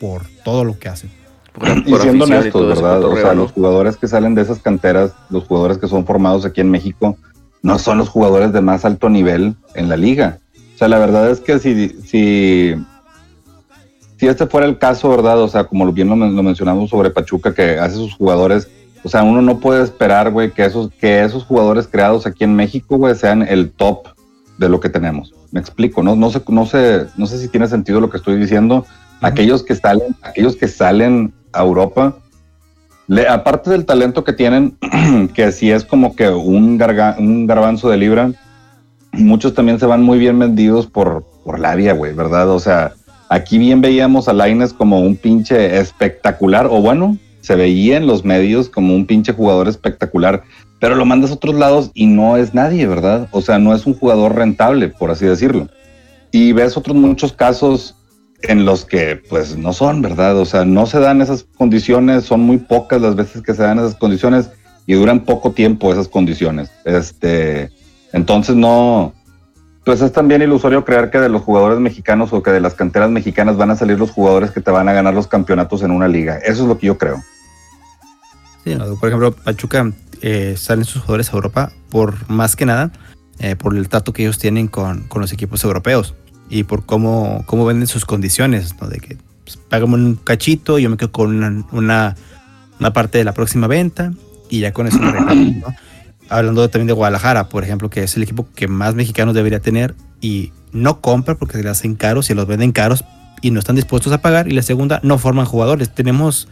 [0.00, 1.10] por todo lo que hacen.
[1.52, 3.04] Por- Y por siendo y honestos, ¿verdad?
[3.04, 3.42] O sea, ¿no?
[3.42, 7.16] los jugadores que salen de esas canteras, los jugadores que son formados aquí en México,
[7.62, 10.38] no son los jugadores de más alto nivel en la liga.
[10.74, 12.74] O sea, la verdad es que si, si,
[14.18, 15.40] si este fuera el caso, ¿verdad?
[15.40, 18.68] O sea, como bien lo mencionamos sobre Pachuca, que hace sus jugadores,
[19.04, 22.54] o sea, uno no puede esperar, güey, que esos, que esos jugadores creados aquí en
[22.56, 24.08] México, güey, sean el top
[24.58, 25.34] de lo que tenemos.
[25.50, 28.36] Me explico, no, no sé, no sé, no sé si tiene sentido lo que estoy
[28.36, 28.86] diciendo.
[29.20, 32.16] Aquellos que salen, aquellos que salen a Europa,
[33.28, 34.76] aparte del talento que tienen,
[35.34, 38.32] que sí es como que un, garga- garbanzo de libra,
[39.12, 42.50] muchos también se van muy bien vendidos por, por labia, güey, ¿verdad?
[42.50, 42.92] O sea,
[43.28, 48.24] aquí bien veíamos a Laines como un pinche espectacular, o bueno, se veía en los
[48.24, 50.44] medios como un pinche jugador espectacular,
[50.78, 53.28] pero lo mandas a otros lados y no es nadie, ¿verdad?
[53.32, 55.68] O sea, no es un jugador rentable, por así decirlo.
[56.30, 57.94] Y ves otros muchos casos
[58.42, 60.36] en los que pues no son, ¿verdad?
[60.38, 63.78] O sea, no se dan esas condiciones, son muy pocas las veces que se dan
[63.78, 64.50] esas condiciones
[64.86, 66.70] y duran poco tiempo esas condiciones.
[66.84, 67.70] Este,
[68.12, 69.14] entonces no,
[69.84, 73.10] pues es también ilusorio creer que de los jugadores mexicanos o que de las canteras
[73.10, 76.08] mexicanas van a salir los jugadores que te van a ganar los campeonatos en una
[76.08, 76.38] liga.
[76.38, 77.22] Eso es lo que yo creo.
[78.64, 78.96] Sí, ¿no?
[78.96, 82.92] Por ejemplo, Pachuca eh, salen sus jugadores a Europa por más que nada
[83.38, 86.14] eh, por el trato que ellos tienen con, con los equipos europeos
[86.52, 88.86] y por cómo, cómo venden sus condiciones, ¿no?
[88.86, 92.14] De que pues, págame un cachito, yo me quedo con una, una,
[92.78, 94.12] una parte de la próxima venta
[94.50, 95.74] y ya con eso me arreglamos, ¿no?
[96.28, 99.94] Hablando también de Guadalajara, por ejemplo, que es el equipo que más mexicanos debería tener
[100.20, 103.02] y no compra porque se le hacen caros y los venden caros
[103.40, 104.46] y no están dispuestos a pagar.
[104.46, 105.94] Y la segunda, no forman jugadores.
[105.94, 106.48] Tenemos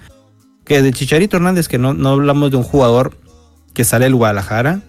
[0.64, 3.18] que de Chicharito Hernández, que no, no hablamos de un jugador
[3.74, 4.80] que sale del Guadalajara,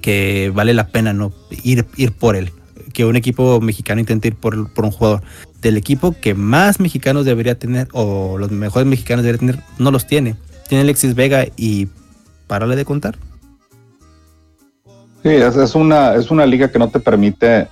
[0.00, 2.52] que vale la pena no ir, ir por él.
[2.96, 5.20] Que un equipo mexicano intente ir por, por un jugador.
[5.60, 10.06] Del equipo que más mexicanos debería tener, o los mejores mexicanos debería tener, no los
[10.06, 10.34] tiene.
[10.66, 11.88] Tiene Alexis Vega y
[12.46, 13.18] párale de contar.
[15.22, 17.68] Sí, es, una, es una liga que no te permite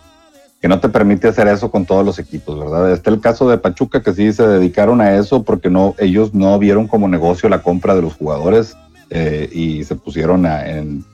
[0.61, 2.93] que no te permite hacer eso con todos los equipos, ¿verdad?
[2.93, 6.59] Está el caso de Pachuca que sí se dedicaron a eso porque no, ellos no
[6.59, 8.77] vieron como negocio la compra de los jugadores
[9.11, 11.05] eh, y se pusieron a, en,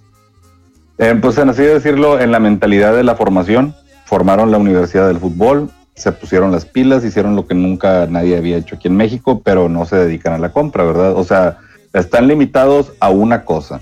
[0.98, 3.74] en, pues en así decirlo, en la mentalidad de la formación,
[4.10, 8.56] formaron la Universidad del Fútbol, se pusieron las pilas, hicieron lo que nunca nadie había
[8.56, 11.12] hecho aquí en México, pero no se dedican a la compra, ¿verdad?
[11.12, 11.58] O sea,
[11.92, 13.80] están limitados a una cosa.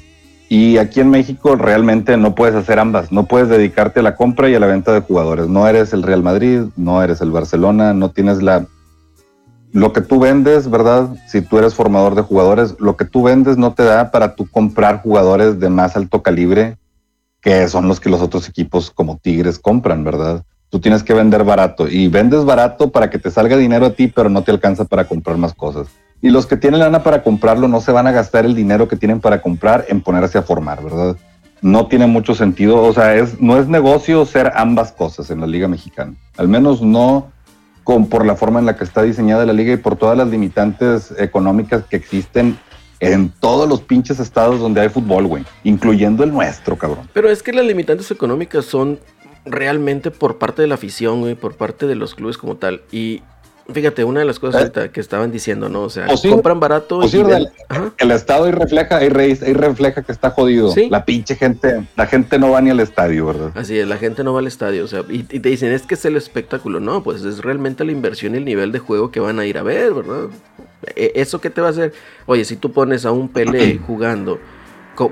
[0.50, 4.50] Y aquí en México realmente no puedes hacer ambas, no puedes dedicarte a la compra
[4.50, 5.48] y a la venta de jugadores.
[5.48, 8.66] No eres el Real Madrid, no eres el Barcelona, no tienes la...
[9.72, 11.08] Lo que tú vendes, ¿verdad?
[11.26, 14.46] Si tú eres formador de jugadores, lo que tú vendes no te da para tú
[14.46, 16.76] comprar jugadores de más alto calibre,
[17.40, 20.44] que son los que los otros equipos como Tigres compran, ¿verdad?
[20.70, 24.08] Tú tienes que vender barato y vendes barato para que te salga dinero a ti,
[24.08, 25.88] pero no te alcanza para comprar más cosas.
[26.20, 28.96] Y los que tienen lana para comprarlo no se van a gastar el dinero que
[28.96, 31.16] tienen para comprar en ponerse a formar, ¿verdad?
[31.62, 35.46] No tiene mucho sentido, o sea, es, no es negocio ser ambas cosas en la
[35.46, 36.14] Liga Mexicana.
[36.36, 37.32] Al menos no
[37.84, 40.28] con, por la forma en la que está diseñada la liga y por todas las
[40.28, 42.58] limitantes económicas que existen
[43.00, 47.08] en todos los pinches estados donde hay fútbol, güey, incluyendo el nuestro, cabrón.
[47.12, 48.98] Pero es que las limitantes económicas son
[49.44, 52.82] realmente por parte de la afición, güey, por parte de los clubes como tal.
[52.92, 53.22] Y
[53.70, 54.90] Fíjate, una de las cosas ¿Eh?
[54.90, 55.82] que estaban diciendo, ¿no?
[55.82, 57.10] O sea, compran barato O y
[57.98, 60.70] el, estado ahí refleja, ahí, re- ahí refleja que está jodido.
[60.72, 60.88] Sí.
[60.88, 63.50] La pinche gente, la gente no va ni al estadio, ¿verdad?
[63.54, 65.82] Así es, la gente no va al estadio, o sea, y, y te dicen, es
[65.82, 66.80] que es el espectáculo.
[66.80, 69.58] No, pues es realmente la inversión y el nivel de juego que van a ir
[69.58, 70.28] a ver, ¿verdad?
[70.96, 71.92] E- ¿Eso qué te va a hacer?
[72.26, 74.40] Oye, si tú pones a un Pelé jugando,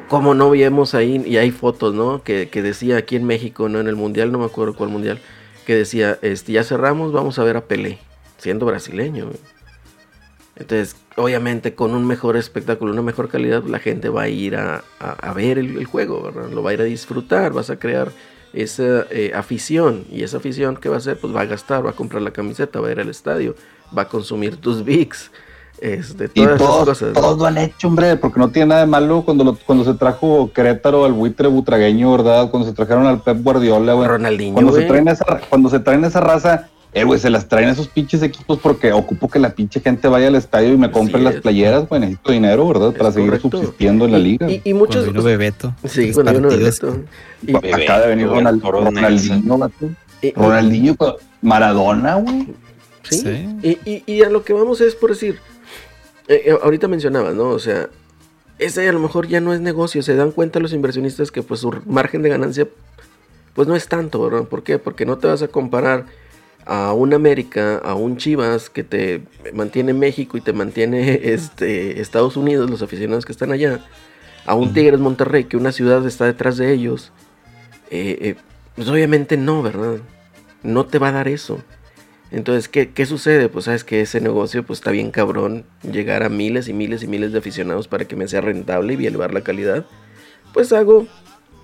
[0.09, 2.23] como no vimos ahí, y hay fotos, ¿no?
[2.23, 3.79] Que, que decía aquí en México, ¿no?
[3.81, 5.21] En el Mundial, no me acuerdo cuál Mundial,
[5.65, 7.99] que decía, este, ya cerramos, vamos a ver a Pelé,
[8.39, 9.31] siendo brasileño.
[10.57, 14.85] Entonces, obviamente, con un mejor espectáculo, una mejor calidad, la gente va a ir a,
[15.01, 16.51] a- a ver el, el juego, ¿verdad?
[16.51, 18.11] Lo va a ir a disfrutar, vas a crear
[18.55, 20.07] esa eh, afición.
[20.11, 21.19] Y esa afición, ¿qué va a hacer?
[21.19, 23.55] Pues va a gastar, va a comprar la camiseta, va a ir al estadio,
[23.97, 25.31] va a consumir tus VIX,
[25.81, 27.09] este, Y todas esas todos, cosas.
[27.15, 27.21] ¿no?
[27.21, 29.95] todos lo han hecho, hombre, porque no tiene nada de malo cuando, lo- cuando se
[29.95, 32.51] trajo Querétaro al buitre butragueño, ¿verdad?
[32.51, 34.09] Cuando se trajeron al Pep Guardiola, güey.
[34.09, 37.69] Ronaldinho, Cuando se, traen esa, cuando se traen esa raza, eh, güey, se las traen
[37.69, 41.21] esos pinches equipos porque ocupo que la pinche gente vaya al estadio y me compre
[41.21, 41.41] las es.
[41.43, 42.93] playeras, güey, necesito dinero, ¿verdad?
[42.97, 43.51] Para seguir correcto.
[43.59, 44.51] subsistiendo en la Y- liga.
[44.51, 45.05] Y, y muchos.
[45.05, 45.75] Cuando vino Bebeto.
[45.85, 46.49] sí, cuando vino.
[46.49, 46.97] Bebeto.
[47.47, 48.63] Y- Cu- Acaba de venir Bebeto, Ronald-.
[48.63, 49.71] Ronaldinho,
[50.23, 52.47] y- y- Ronaldinho, con Maradona, güey.
[53.03, 53.19] Sí.
[53.21, 53.49] Sí.
[53.63, 55.39] Y, y- y a lo que vamos es por decir,
[56.29, 57.51] eh, eh, ahorita mencionabas, ¿no?
[57.51, 57.89] O sea,
[58.59, 61.61] ese a lo mejor ya no es negocio, se dan cuenta los inversionistas que pues
[61.61, 62.69] su margen de ganancia
[63.55, 64.47] pues no es tanto, ¿verdad?
[64.49, 64.79] ¿Por qué?
[64.79, 66.07] Porque no te vas a comparar
[66.67, 69.23] a un América, a un Chivas que te
[69.55, 73.85] mantiene México y te mantiene este, Estados Unidos, los aficionados que están allá,
[74.45, 77.13] a un Tigres Monterrey que una ciudad está detrás de ellos.
[77.91, 78.35] Eh, eh,
[78.75, 79.99] pues obviamente no, ¿verdad?
[80.63, 81.61] No te va a dar eso.
[82.31, 83.49] Entonces, ¿qué, qué sucede?
[83.49, 87.07] Pues sabes que ese negocio pues está bien cabrón llegar a miles y miles y
[87.07, 89.85] miles de aficionados para que me sea rentable y elevar la calidad.
[90.53, 91.07] Pues hago,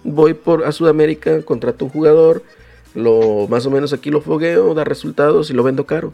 [0.04, 2.44] voy por a Sudamérica, contrato un jugador,
[2.94, 6.12] lo más o menos aquí lo fogueo, da resultados y lo vendo caro.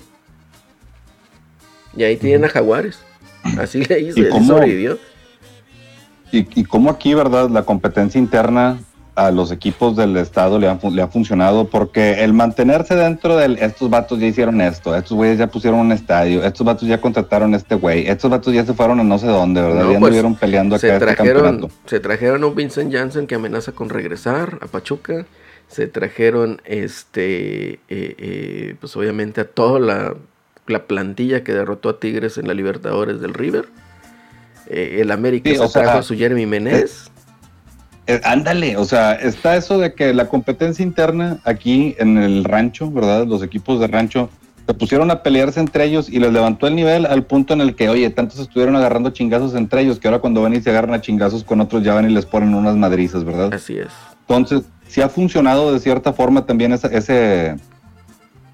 [1.96, 3.00] Y ahí tienen a Jaguares.
[3.58, 4.46] Así le hice, ¿Y cómo?
[4.46, 4.98] sobrevivió.
[6.32, 7.50] Y, y cómo aquí, ¿verdad?
[7.50, 8.78] La competencia interna
[9.18, 13.58] a los equipos del Estado le, han le ha funcionado porque el mantenerse dentro de
[13.60, 17.52] estos vatos ya hicieron esto, estos güeyes ya pusieron un estadio, estos vatos ya contrataron
[17.52, 19.74] a este güey, estos vatos ya se fueron a no sé dónde, ¿verdad?
[19.74, 21.74] No, ya pues, anduvieron peleando acá Se este trajeron, campeonato.
[21.86, 25.26] se trajeron a un Vincent Janssen que amenaza con regresar a Pachuca.
[25.66, 30.14] Se trajeron, este, eh, eh, pues obviamente a toda la,
[30.66, 33.66] la plantilla que derrotó a Tigres en la Libertadores del River.
[34.70, 37.10] Eh, el América Sí, se sea, trajo a su Jeremy Menez.
[38.08, 42.90] Eh, ándale, o sea, está eso de que la competencia interna aquí en el rancho,
[42.90, 43.26] ¿verdad?
[43.26, 44.30] Los equipos de rancho
[44.66, 47.74] se pusieron a pelearse entre ellos y les levantó el nivel al punto en el
[47.76, 50.94] que, oye, tantos estuvieron agarrando chingazos entre ellos que ahora cuando van y se agarran
[50.94, 53.52] a chingazos con otros ya van y les ponen unas madrizas, ¿verdad?
[53.52, 53.88] Así es.
[54.26, 57.56] Entonces, sí ha funcionado de cierta forma también esa- ese,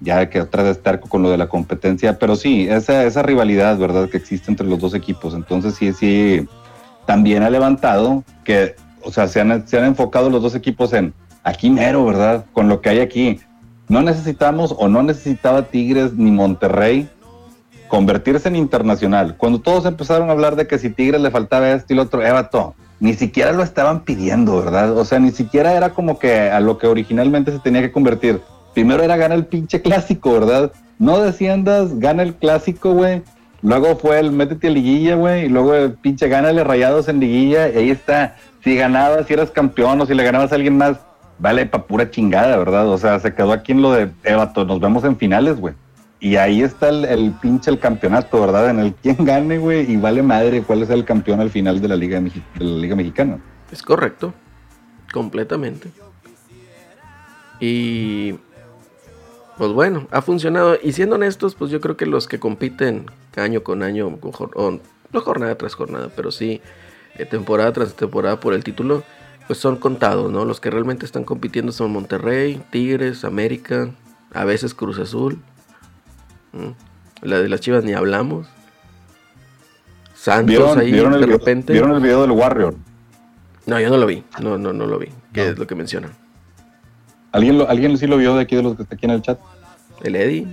[0.01, 3.77] ya que otra vez terco con lo de la competencia, pero sí, esa, esa rivalidad,
[3.77, 4.09] ¿verdad?
[4.09, 5.33] Que existe entre los dos equipos.
[5.33, 6.45] Entonces, sí, sí,
[7.05, 8.75] también ha levantado que,
[9.05, 12.45] o sea, se han, se han enfocado los dos equipos en aquí mero, ¿verdad?
[12.53, 13.39] Con lo que hay aquí.
[13.87, 17.07] no necesitamos o no necesitaba Tigres ni Monterrey
[17.87, 19.37] convertirse en internacional.
[19.37, 22.25] Cuando todos empezaron a hablar de que si Tigres le faltaba esto y lo otro,
[22.25, 24.97] Evato, ni siquiera lo estaban pidiendo, ¿verdad?
[24.97, 28.41] O sea, ni siquiera era como que a lo que originalmente se tenía que convertir.
[28.73, 30.71] Primero era ganar el pinche clásico, ¿verdad?
[30.97, 33.21] No desciendas, gana el clásico, güey.
[33.65, 35.45] Luego fue el métete a liguilla, güey.
[35.45, 37.67] Y luego el pinche gánale rayados en liguilla.
[37.67, 38.35] Y ahí está.
[38.63, 40.97] Si ganabas, si eras campeón o si le ganabas a alguien más,
[41.39, 42.87] vale pa' pura chingada, ¿verdad?
[42.87, 45.73] O sea, se quedó aquí en lo de Evato, nos vemos en finales, güey.
[46.19, 48.69] Y ahí está el, el pinche el campeonato, ¿verdad?
[48.69, 51.87] En el quién gane, güey, y vale madre cuál es el campeón al final de
[51.87, 53.39] la Liga, de la Liga Mexicana.
[53.71, 54.33] Es correcto.
[55.11, 55.89] Completamente.
[57.59, 58.35] Y.
[59.57, 60.77] Pues bueno, ha funcionado.
[60.81, 63.05] Y siendo honestos, pues yo creo que los que compiten
[63.41, 64.79] año con año, o, jor- o
[65.11, 66.61] no jornada tras jornada, pero sí
[67.17, 69.03] eh, temporada tras temporada por el título,
[69.47, 70.43] pues son contados, ¿no?
[70.45, 73.89] Los que realmente están compitiendo son Monterrey, Tigres, América,
[74.33, 75.39] a veces Cruz Azul.
[77.21, 78.47] La de las Chivas ni hablamos.
[80.13, 81.73] Santos ¿Vieron, ahí vieron de repente.
[81.73, 82.75] ¿Vieron el video del Warrior?
[83.65, 84.23] No, yo no lo vi.
[84.41, 85.07] No, no, no lo vi.
[85.33, 85.51] ¿Qué No.
[85.51, 86.11] es lo que mencionan?
[87.31, 89.21] ¿Alguien, lo, ¿Alguien sí lo vio de aquí, de los que está aquí en el
[89.21, 89.39] chat?
[90.03, 90.47] ¿El Eddie?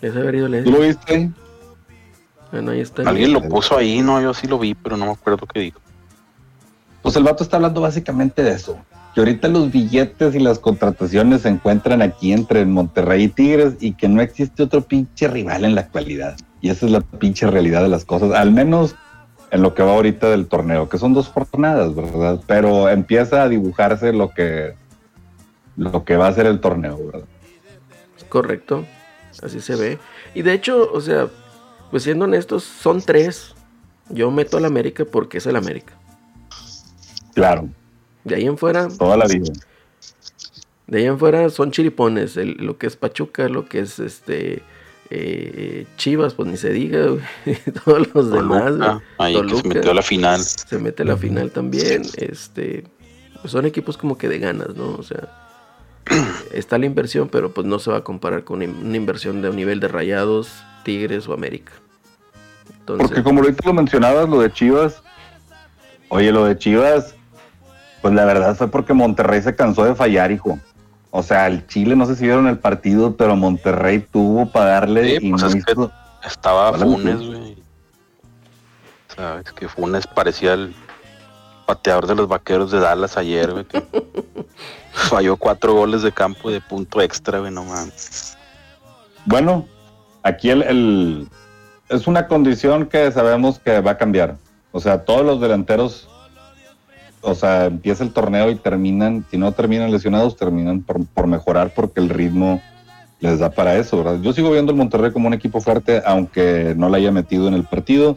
[0.00, 0.72] ¿Es haber ido el ¿Tú Eddie?
[0.72, 1.30] lo viste?
[2.52, 3.02] Bueno, ahí está.
[3.08, 5.80] Alguien lo puso ahí, no, yo sí lo vi, pero no me acuerdo qué dijo.
[7.00, 8.78] Pues el vato está hablando básicamente de eso.
[9.14, 13.94] Que ahorita los billetes y las contrataciones se encuentran aquí entre Monterrey y Tigres y
[13.94, 16.36] que no existe otro pinche rival en la actualidad.
[16.60, 18.94] Y esa es la pinche realidad de las cosas, al menos
[19.50, 22.40] en lo que va ahorita del torneo, que son dos jornadas, ¿verdad?
[22.46, 24.74] Pero empieza a dibujarse lo que,
[25.76, 27.28] lo que va a ser el torneo, ¿verdad?
[28.28, 28.86] Correcto.
[29.42, 29.98] Así se ve.
[30.34, 31.28] Y de hecho, o sea,
[31.92, 33.54] pues siendo honestos, son tres.
[34.08, 35.92] Yo meto al América porque es el América.
[37.34, 37.68] Claro,
[38.24, 39.52] De ahí en fuera, toda la vida.
[40.88, 42.36] de ahí en fuera son chiripones.
[42.36, 44.62] el- lo que es Pachuca, lo que es este
[45.14, 47.06] eh, Chivas, pues ni se diga.
[47.06, 47.22] güey.
[47.84, 48.64] Todos los demás.
[48.64, 50.40] Toluca, ahí que se metió a la final.
[50.42, 52.02] se mete a la final también.
[52.16, 52.84] Este,
[53.40, 54.94] pues son equipos como que de ganas, ¿no?
[54.96, 55.28] O sea,
[56.52, 59.56] está la inversión, pero pues no se va a comparar con una inversión de un
[59.56, 60.50] nivel de Rayados,
[60.84, 61.72] Tigres o América.
[62.80, 65.02] Entonces, Porque como ahorita lo mencionabas, lo de Chivas,
[66.08, 67.14] oye, lo de Chivas,
[68.00, 70.58] pues la verdad fue porque Monterrey se cansó de fallar, hijo.
[71.10, 75.18] O sea, el Chile, no sé si vieron el partido, pero Monterrey tuvo para darle
[75.20, 75.92] Sí, y pues no es que- hizo-
[76.24, 77.56] Estaba Funes, güey.
[79.14, 80.74] Sabes que Funes parecía el
[81.66, 83.64] pateador de los vaqueros de Dallas ayer, güey.
[83.64, 83.82] que
[84.92, 88.36] falló cuatro goles de campo de punto extra, güey, no mames.
[89.24, 89.66] Bueno,
[90.22, 91.28] aquí el, el-
[91.88, 94.36] es una condición que sabemos que va a cambiar.
[94.72, 96.08] O sea, todos los delanteros,
[97.20, 101.72] o sea, empieza el torneo y terminan, si no terminan lesionados, terminan por, por mejorar
[101.74, 102.62] porque el ritmo
[103.20, 104.20] les da para eso, ¿verdad?
[104.22, 107.54] Yo sigo viendo el Monterrey como un equipo fuerte, aunque no la haya metido en
[107.54, 108.16] el partido.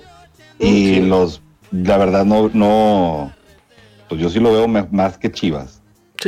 [0.58, 1.02] Y Sí.
[1.02, 1.42] los,
[1.72, 3.32] la verdad, no, no,
[4.10, 5.75] pues yo sí lo veo me- más que Chivas.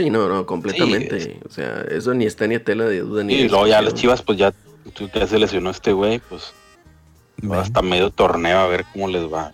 [0.04, 1.40] Sí, no, no, completamente.
[1.48, 3.82] O sea, eso ni está ni a tela de duda ni Y de luego ya
[3.82, 4.54] las chivas, pues ya,
[4.94, 6.54] tú- ya se lesionó este güey, pues
[7.42, 9.52] Bueno, hasta medio torneo a ver cómo les va.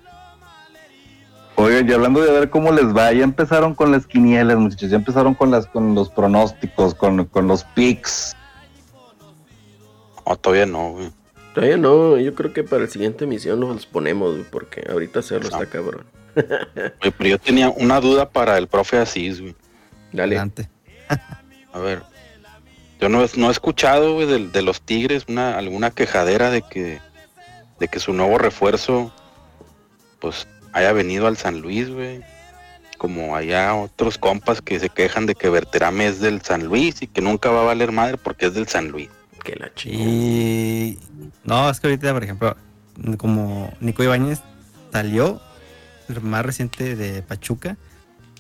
[1.56, 4.96] Oigan, y hablando de ver cómo les va, ya empezaron con las quinielas, muchachos, ya
[4.98, 8.36] empezaron con las con los pronósticos, con, con los picks.
[10.28, 11.12] No, todavía no, güey.
[11.54, 15.50] Todavía no, yo creo que para la siguiente emisión los ponemos, güey, porque ahorita hacerlo
[15.52, 15.58] No.
[15.62, 16.06] está cabrón.
[16.36, 19.56] Oye, pero yo tenía una duda para el profe Asís, güey.
[20.14, 20.36] Dale.
[20.38, 20.70] adelante.
[21.74, 22.04] A ver,
[23.02, 27.00] yo no, he- no he escuchado, de, de los Tigres una, alguna quejadera de que,
[27.80, 29.12] de que su nuevo refuerzo,
[30.20, 32.22] pues, haya venido al San Luis, güey.
[32.98, 37.08] Como allá otros compas que se quejan de que Berterame es del San Luis y
[37.08, 39.10] que nunca va a valer madre porque es del San Luis.
[39.44, 40.10] Que la chingada.
[40.10, 41.00] Y
[41.44, 42.56] no, es que ahorita, por ejemplo,
[43.18, 44.40] como Nico Ibáñez
[44.94, 45.42] salió
[46.08, 47.76] el más reciente de Pachuca,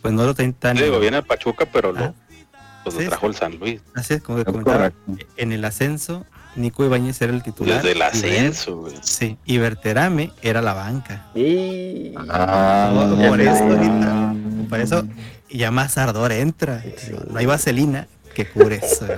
[0.03, 0.77] pues no lo tienen tan.
[0.77, 1.99] Digo, viene de Pachuca, pero Ah.
[1.99, 2.13] lo,
[2.83, 3.81] pues lo trajo el San Luis.
[3.95, 4.91] Así es, como te comentaba,
[5.37, 6.25] en el ascenso,
[6.55, 7.77] Nico Ibáñez era el titular.
[7.77, 8.93] Desde el y ascenso, güey.
[9.01, 11.25] Sí, y Berterame era la banca.
[11.33, 12.13] Y...
[12.29, 14.35] Ah, No, por eso ahorita.
[14.69, 15.03] Por eso,
[15.49, 16.83] y ya más ardor entra.
[17.29, 19.07] No hay vaselina que cure eso.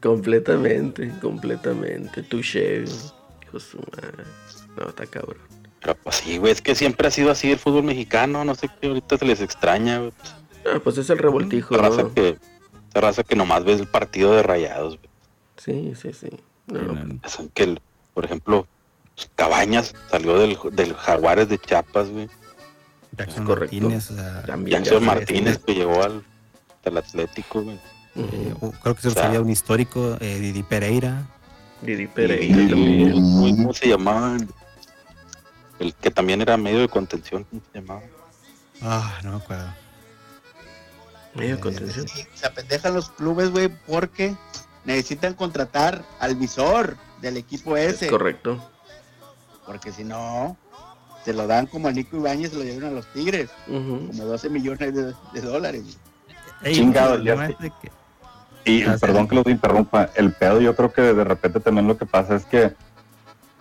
[0.00, 2.22] Completamente, completamente.
[2.22, 2.94] Touché, güey.
[3.42, 4.24] hijo de su madre.
[4.76, 5.38] No, está cabrón.
[5.86, 8.68] Pero pues sí, güey, es que siempre ha sido así el fútbol mexicano, no sé
[8.80, 10.12] qué ahorita se les extraña, güey.
[10.66, 12.12] Ah, pues es el revoltijo, Esa raza ¿no?
[12.12, 12.38] que,
[12.90, 15.08] esa raza que nomás ves el partido de rayados, güey.
[15.56, 16.28] Sí, sí, sí.
[16.66, 17.20] No, no,
[17.54, 17.80] que, el-
[18.14, 18.66] por ejemplo,
[19.36, 22.28] Cabañas salió del, del Jaguares de Chiapas, güey.
[23.16, 23.76] Jackson correcto.
[23.76, 24.82] Martínez, o sea, También.
[24.82, 26.24] Jackson ya sé, Martínez que llegó al,
[26.84, 27.78] al Atlético, güey.
[28.16, 28.66] Eh, Ujú.
[28.66, 31.28] o- creo que se O sea, sería un histórico, eh, Didi Pereira.
[31.80, 34.36] Didi Pereira ¿Cómo se llamaba?
[35.78, 38.02] El, que también era medio de contención, ¿cómo se llamaba?
[38.82, 39.68] Ah, no me acuerdo.
[41.34, 42.08] Medio contención.
[42.08, 44.34] Sí, se apendejan los clubes, güey, porque
[44.84, 48.08] necesitan contratar al visor del equipo Es ese.
[48.08, 48.70] correcto.
[49.66, 50.56] Porque si no,
[51.24, 54.48] se lo dan como a Nico Ibáñez, se lo llevan a los Tigres, como 12
[54.48, 55.98] millones de, de dólares.
[56.62, 57.90] Ey, Chingado, ya de que-
[58.64, 62.06] Y perdón que los interrumpa, el pedo yo creo que de repente también lo que
[62.06, 62.74] pasa es que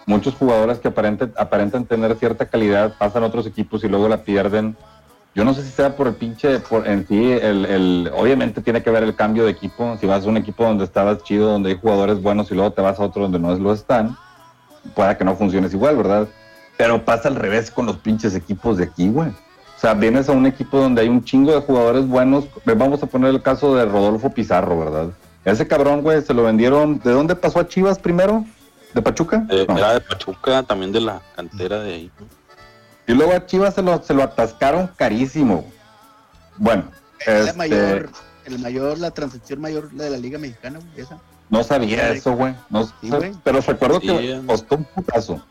[0.05, 4.23] muchos jugadores que aparenten, aparentan tener cierta calidad pasan a otros equipos y luego la
[4.23, 4.75] pierden.
[5.33, 8.81] Yo no sé si sea por el pinche, por en sí, el, el- obviamente tiene
[8.81, 9.97] que ver el cambio de equipo.
[9.99, 12.81] Si vas a un equipo donde estabas chido, donde hay jugadores buenos y luego te
[12.81, 14.15] vas a otro donde no lo están,
[14.95, 16.27] pueda que no funciones igual, ¿verdad?
[16.77, 19.29] Pero pasa al revés con los pinches equipos de aquí, güey.
[19.29, 22.45] O sea, vienes a un equipo donde hay un chingo de jugadores buenos.
[22.65, 25.07] Vamos a poner el caso de Rodolfo Pizarro, ¿verdad?
[25.43, 26.99] Ese cabrón, güey, se lo vendieron.
[27.03, 28.45] ¿De dónde pasó a Chivas primero?
[28.95, 29.45] ¿De Pachuca?
[29.49, 29.77] Eh, No.
[29.77, 32.11] Era de Pachuca, también de la cantera de ahí.
[33.07, 35.69] Y luego a Chivas se lo, se lo atascaron carísimo.
[36.57, 36.85] Bueno,
[37.19, 38.09] Es la este, mayor,
[38.45, 41.17] el mayor, la transacción mayor la de la Liga Mexicana, esa.
[41.49, 42.55] no sabía eso, güey.
[42.69, 43.11] No, Sí,
[43.43, 45.45] pero recuerdo Sí, que costó un putazo.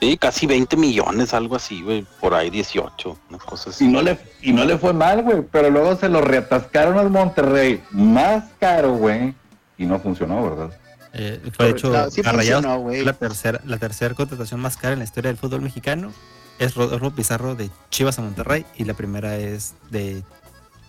[0.00, 2.04] Sí, casi 20 millones, algo así, güey.
[2.20, 3.84] Por ahí 18, una cosa así.
[3.84, 5.42] Y no le, y no le fue mal, güey.
[5.52, 9.34] Pero luego se lo reatascaron al Monterrey más caro, güey.
[9.76, 10.76] Y no funcionó, ¿verdad?
[11.12, 13.04] Eh, fue de hecho No, sí a Rayados, funcionó, güey.
[13.04, 16.12] la tercera, la tercera contratación más cara en la historia del fútbol mexicano.
[16.58, 20.22] Es Rodolfo Pizarro de Chivas a Monterrey y la primera es de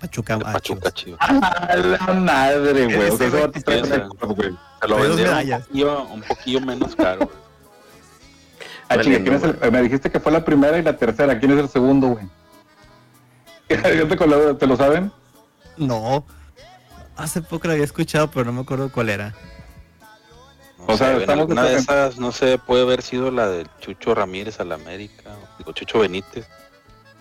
[0.01, 1.20] Pachuca De a Pachuca, Chivas.
[1.30, 1.61] Chivas.
[1.61, 3.11] A la madre, güey.
[3.17, 3.30] Se
[4.88, 7.30] lo vendieron un poquillo, un poquillo menos caro.
[8.91, 11.38] Ah, Valiendo, ¿quién es el- me dijiste que fue la primera y la tercera.
[11.39, 12.26] ¿Quién es el segundo, güey?
[13.70, 15.11] La- ¿Te lo saben?
[15.78, 16.26] No.
[17.15, 19.36] Hace poco lo había escuchado, pero no me acuerdo cuál era.
[20.90, 23.70] No O sea, en estamos alguna de- esas, no sé, puede haber sido la del
[23.80, 26.48] Chucho Ramírez a la América, o Chucho Benítez,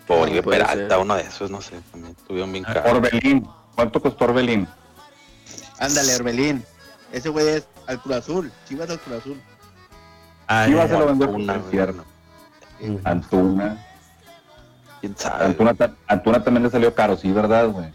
[0.07, 0.97] o Ah, Oribe puede Peralta, ser.
[1.03, 2.93] uno de esos, no sé, también estuvieron bien Ah, caros.
[2.93, 3.47] Orbelín.
[3.75, 4.67] ¿Cuánto costó Orbelín?
[5.77, 6.65] Ándale, Orbelín.
[7.11, 9.41] Ese güey es al Cruz Azul, Chivas al Cruz Azul.
[10.47, 11.95] Ah, Chivas se lo vendió Antuna, por.
[12.81, 13.01] Ujú.
[13.03, 13.85] Antuna.
[14.99, 15.45] quién sabe.
[15.45, 17.93] Antuna, ta- Antuna también le salió caro, sí, ¿verdad, güey?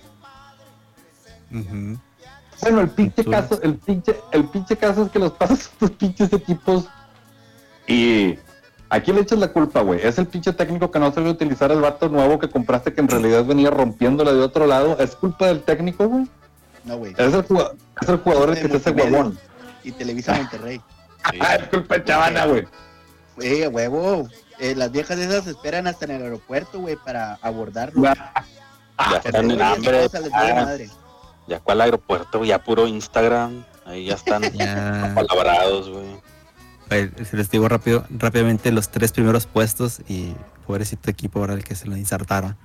[1.53, 1.99] ujú.
[2.61, 5.90] Bueno, el pinche caso, el pinche, el pinche caso es que los pasas a estos
[5.92, 6.86] pinches equipos
[7.86, 8.38] y
[8.88, 10.00] ¿a quién le echas la culpa, güey?
[10.02, 13.09] Es el pinche técnico que no sabe utilizar el vato nuevo que compraste que en
[13.09, 14.98] realidad venía rompiéndola de otro lado.
[14.98, 16.26] ¿Es culpa del técnico, güey?
[16.84, 17.12] No, güey.
[17.16, 19.38] Es el jugador, es el jugador el que te hace huevón.
[19.82, 20.78] Y Televisa Monterrey.
[20.78, 20.82] Sí.
[21.40, 22.66] Ah, es culpa de Chavana, güey.
[23.64, 24.28] A huevo.
[24.59, 28.02] Eh, las viejas esas esperan hasta en el aeropuerto, güey, para abordarlo.
[28.02, 28.34] ya
[28.96, 30.07] Porque, están en hambre,
[31.47, 35.12] ya, cuál aeropuerto, ya puro Instagram, ahí ya están Ya.
[35.14, 36.07] palabrados, güey.
[36.88, 40.34] Pues, se les digo rápido, rápidamente los tres primeros puestos y
[40.66, 42.57] pobrecito equipo ahora el que se lo insertaron.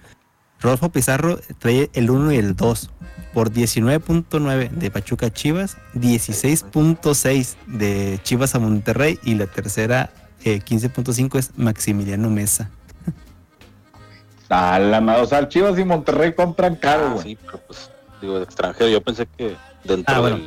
[0.61, 2.89] Rodolfo Pizarro trae el 1 y el 2
[3.34, 10.09] por 19.9 de Pachuca a Chivas, 16.6 de Chivas a Monterrey y la tercera
[10.43, 12.69] eh, 15.5 es Maximiliano Mesa.
[14.49, 14.99] A la.
[15.21, 17.23] O sea, Chivas y Monterrey compran caro, Ah, güey.
[17.23, 17.89] sí, pero pues,
[18.22, 20.38] digo, de extranjero, yo pensé que dentro Ah, bueno.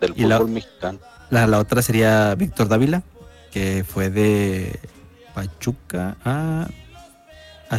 [0.00, 0.98] del, del la- fútbol mexicano.
[1.30, 3.02] La, la otra sería Víctor Dávila,
[3.50, 4.78] que fue de
[5.34, 6.66] Pachuca a...
[7.70, 7.76] a-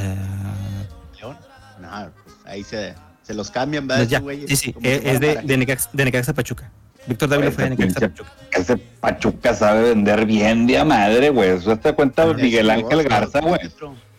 [1.19, 1.37] León.
[1.79, 1.89] No,
[2.23, 4.07] pues ahí se, se los cambian, no, ¿verdad?
[4.07, 6.71] ya, sí, sí, eh, es de, fuera de, Necaxa, de Necaxa a Pachuca.
[7.05, 8.31] Víctor Dávila fue de Necaxa Pachuca.
[8.51, 11.49] Ese Pachuca sabe vender bien de a madre, güey.
[11.49, 13.59] Eso te cuenta Miguel Ángel Garza, güey.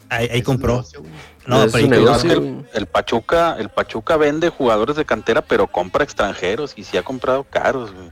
[0.09, 0.75] Ahí, ahí compró.
[0.75, 1.03] negocio.
[1.47, 2.65] No, pero negocio, que güey.
[2.75, 7.45] El Pachuca, el Pachuca vende jugadores de cantera, pero compra extranjeros y sí ha comprado
[7.45, 8.11] caros, güey.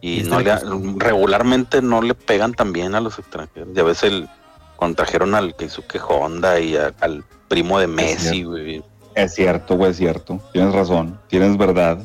[0.00, 0.54] Y Y no le,
[0.96, 3.68] regularmente no le pegan tan bien a los extranjeros.
[3.74, 4.28] Ya ves el
[4.76, 8.82] contrajeron al Keisuke Honda y a- al primo de Messi, güey.
[9.16, 10.40] Es cierto, güey, es cierto.
[10.52, 11.98] Tienes razón, tienes verdad.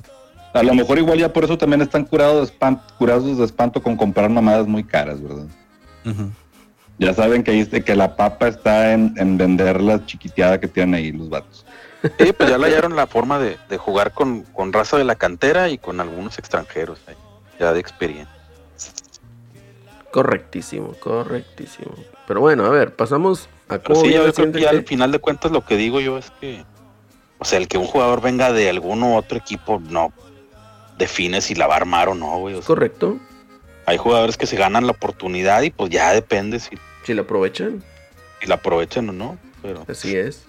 [0.54, 3.82] A lo mejor igual ya por eso también están curados de espanto, curados de espanto
[3.84, 5.46] con comprar mamadas muy caras, ¿verdad?
[6.06, 6.32] Ujú.
[7.00, 10.68] Ya saben que, ahí está- que la papa está en, en vender la chiquiteada que
[10.68, 11.66] tienen ahí los vatos.
[12.20, 15.16] Sí, pues ya le hallaron la forma de, de jugar con, con raza de la
[15.16, 17.16] cantera y con algunos extranjeros, eh,
[17.60, 18.34] ya de experiencia.
[20.12, 21.92] Correctísimo, correctísimo.
[22.28, 25.20] Pero bueno, a ver, pasamos a Pero cómo sí, yo creo que al final de
[25.20, 26.64] cuentas lo que digo yo es que,
[27.40, 30.14] o sea, el que un jugador venga de algún u otro equipo no
[30.98, 32.54] define si la va a armar o no, güey.
[32.56, 33.18] O sea, Correcto,
[33.86, 37.84] hay jugadores que se ganan la oportunidad y pues ya depende si, si lo aprovechan,
[38.42, 39.38] si la aprovechan o no.
[39.62, 40.44] Pero así es.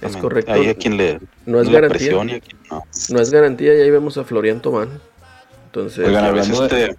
[0.00, 0.20] exactamente.
[0.20, 0.52] correcto.
[0.52, 2.12] Hay a quien le No es le garantía.
[2.12, 2.82] y a quien no.
[3.10, 5.00] No es garantía, y ahí vemos a Florian Tomán.
[5.66, 6.98] Entonces, Oigan, A veces hablando de- este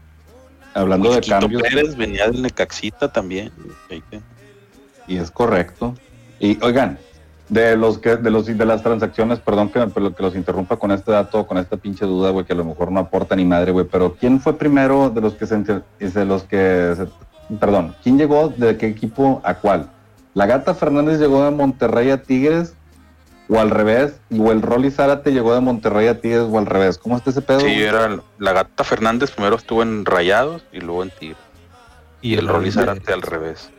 [0.73, 3.49] Hablando de cambios, Pérez venía del Necaxita también.
[5.07, 5.95] Y es correcto.
[6.39, 6.99] Y oigan,
[7.49, 11.11] de los que de los de las transacciones, perdón que, que los interrumpa con este
[11.11, 13.85] dato, con esta pinche duda, güey, que a lo mejor no aporta ni madre, güey,
[13.85, 18.49] pero ¿quién fue primero de los que se de los que se- perdón, quién llegó
[18.49, 19.89] de qué equipo a cuál?
[20.33, 22.73] ¿La Gata Fernández llegó de Monterrey a Tigres
[23.47, 24.19] o al revés?
[24.37, 26.97] ¿O el Rolly Zárate llegó de Monterrey a Tigres o al revés?
[26.97, 27.59] ¿Cómo está ese pedo?
[27.59, 27.83] Sí, güey?
[27.83, 31.37] era la Gata Fernández primero estuvo en Rayados y luego en Tigres.
[32.21, 33.69] Y el Rolly Zárate al revés.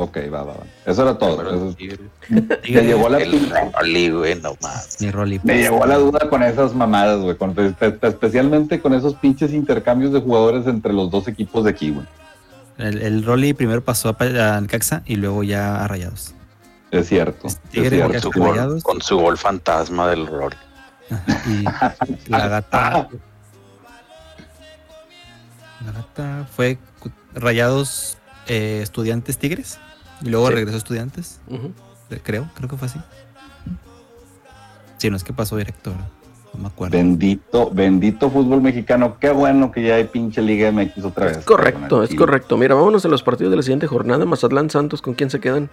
[0.00, 0.64] Ok, va, va, va.
[0.86, 1.42] Eso era todo.
[1.42, 1.98] Eso- Tigres.
[2.30, 3.18] me llegó la.
[3.80, 4.96] Rolly, güey, no más.
[5.00, 5.40] Mi Rolly.
[5.42, 7.36] Me llegó la duda con esas mamadas, güey.
[7.36, 11.90] con- espe- especialmente con esos pinches intercambios de jugadores entre los dos equipos de aquí,
[11.90, 12.06] güey.
[12.78, 14.26] El, el Rolly primero pasó a, Pa-
[14.56, 16.32] a Necaxa y luego ya a Rayados.
[16.92, 17.48] Es cierto.
[17.48, 18.08] es Tigre, cierto.
[18.08, 18.22] Necaxa.
[18.32, 18.82] Su gol- Rayados.
[18.84, 20.56] con su gol fantasma del Rolly.
[21.46, 21.64] Y
[22.30, 23.08] la gata.
[25.84, 26.78] La gata fue
[27.34, 29.78] Rayados eh, Estudiantes Tigres.
[30.22, 30.54] Y luego Sí.
[30.54, 31.40] regresó a Estudiantes.
[32.10, 32.98] eh, Creo, creo que fue así.
[34.98, 36.08] Sí, no es que pasó directo, ¿verdad?
[36.54, 36.96] no me acuerdo.
[36.96, 39.18] Bendito, bendito fútbol mexicano.
[39.20, 41.36] Qué bueno que ya hay pinche Liga MX otra vez.
[41.38, 42.56] Es correcto, es correcto.
[42.56, 44.24] Mira, vámonos a los partidos de la siguiente jornada.
[44.24, 45.68] Mazatlán Santos, ¿con quién se quedan?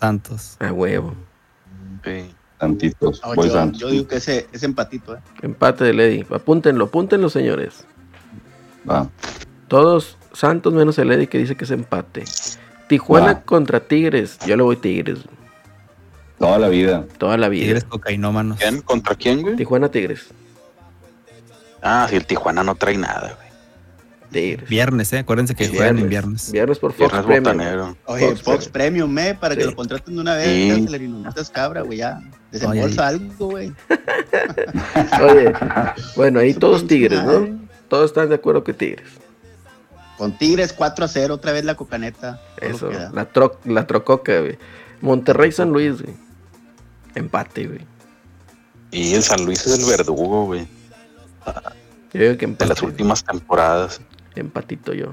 [0.00, 0.56] Santos.
[0.58, 1.14] A huevo.
[2.04, 2.34] Sí.
[2.58, 3.80] Santitos, No, voy yo, Santos.
[3.80, 5.20] yo digo que ese, ese empatito, ¿eh?
[5.42, 6.26] Empate de Lady.
[6.34, 7.84] Apúntenlo, apúntenlo, señores.
[8.88, 9.08] Va.
[9.68, 12.24] Todos Santos menos el Eddy que dice que es empate.
[12.88, 14.38] Tijuana contra Tigres.
[14.46, 15.20] Yo le voy Tigres.
[16.38, 17.04] Toda la vida.
[17.18, 17.64] Toda la vida.
[17.64, 18.58] Tigres cocainómanos.
[18.58, 18.82] ¿Quién?
[18.82, 19.56] ¿Contra quién, güey?
[19.56, 20.26] Tijuana Tigres.
[21.80, 23.52] Ah, si el Tijuana no trae nada, güey.
[24.30, 24.68] Tigres.
[24.68, 25.18] Viernes, ¿eh?
[25.18, 26.50] Acuérdense que juegan en viernes.
[26.50, 27.44] Viernes por Fox Viernes Premium.
[27.44, 27.96] botanero.
[28.06, 29.36] Oye, Fox Fox, Premium, ¿eh?
[29.38, 30.46] Para que lo contraten de una vez.
[30.46, 30.68] Sí.
[30.68, 32.20] ya se le inundas cabra, güey, ya.
[32.50, 33.72] Desembolsa algo, güey.
[35.22, 35.52] Oye,
[36.16, 37.60] bueno, ahí todos Tigres, ¿no?
[37.88, 39.06] Todos están de acuerdo que Tigres.
[40.22, 42.40] Con Tigres 4 a 0, otra vez la cocaneta.
[42.60, 44.56] Eso, la, tro la trococa, güey.
[45.00, 46.14] Monterrey San Luis, güey.
[47.16, 47.80] Empate, güey.
[48.92, 50.68] Y el San Luis es el verdugo, güey.
[52.12, 52.68] Yo digo que De empate.
[52.68, 54.00] las últimas temporadas.
[54.36, 55.06] Empatito yo.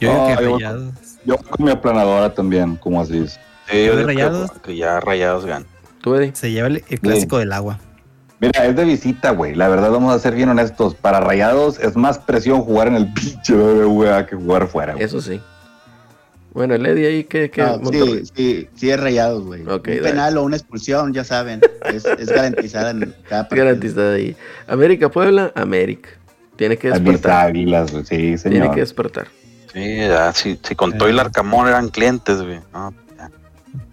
[0.00, 0.94] Yo digo que yo- Rayados.
[1.26, 3.38] Yo con mi aplanadora también, como así es.
[3.70, 4.52] Sí, yo ¿De que- Rayados?
[4.62, 5.66] Que, ya Rayados ganan.
[6.00, 6.34] ¿Tú, Eddie?
[6.34, 7.78] Se lleva el, el clásico del agua.
[8.42, 9.54] Mira, es de visita, güey.
[9.54, 10.94] La verdad, vamos a ser bien honestos.
[10.94, 15.04] Para Rayados es más presión jugar en el pinche BBVA que jugar fuera, güey.
[15.04, 15.40] Eso sí.
[16.52, 17.50] Bueno, el Eddie ahí que...
[17.50, 19.62] que No, sí, sí, sí es rayados, güey.
[19.62, 20.02] Un dale.
[20.02, 21.60] penal o una expulsión, ya saben.
[21.86, 23.64] Es, es garantizada en cada partido.
[23.64, 24.36] Garantizada ahí.
[24.66, 26.10] América Puebla, América.
[26.56, 27.46] Tiene que despertar.
[27.46, 28.04] águilas, güey.
[28.04, 28.74] Sí, Tiene señor.
[28.74, 29.28] que despertar.
[29.72, 32.60] Sí, ya, si, si con todo y el Arcamón eran clientes, güey.
[32.74, 33.30] No, ya,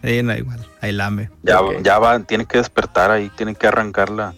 [0.03, 0.59] Eh, no, igual.
[0.81, 1.29] Ahí lame.
[1.43, 1.81] ya, Ok.
[1.83, 4.33] ya va, tiene que despertar ahí, tiene que arrancar la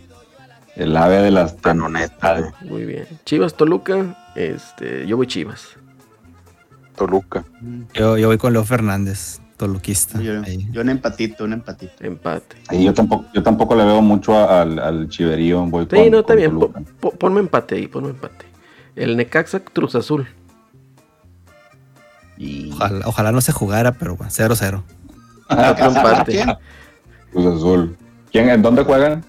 [0.76, 1.62] El ave de las güey.
[1.62, 2.54] tempestades.
[2.62, 3.06] Muy bien.
[3.26, 5.68] Chivas Toluca, este, yo voy Chivas.
[6.96, 7.44] Toluca.
[7.94, 10.20] Yo, yo voy con Leo Fernández, toluquista.
[10.22, 10.68] Yo, Ahí.
[10.72, 11.94] yo un empatito, un empatito.
[12.04, 12.58] Empate.
[12.70, 15.66] Sí, yo tampoco, yo tampoco le veo mucho a- al, al chiverío.
[15.66, 16.60] Voy Sí, con- no, está bien.
[16.60, 18.46] Po- po- ponme empate ahí, ponme empate.
[18.96, 20.28] El Necaxa Cruz Azul.
[22.38, 24.84] Y Ojalá, ojalá no se jugara, pero bueno, 0-0.
[25.72, 26.32] otro empate.
[26.32, 26.54] ¿Quién?
[27.32, 27.98] Cruz Azul.
[28.32, 29.24] ¿Quién, ¿En dónde juegan?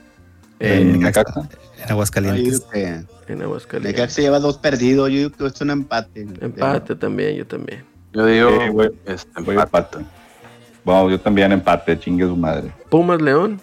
[0.58, 1.48] En, ¿En Necaxa.
[1.82, 2.60] En Aguascalientes.
[2.72, 3.92] que en Aguascalientes.
[3.92, 5.10] Necaxa lleva dos perdidos.
[5.10, 6.26] Yo digo que esto es un empate.
[6.40, 7.84] Empate también, yo también.
[8.12, 9.98] Yo digo, este, Voy empate.
[9.98, 9.98] empate.
[10.84, 12.72] Bueno, yo también empate, chingue su madre.
[12.90, 13.60] Pumas León.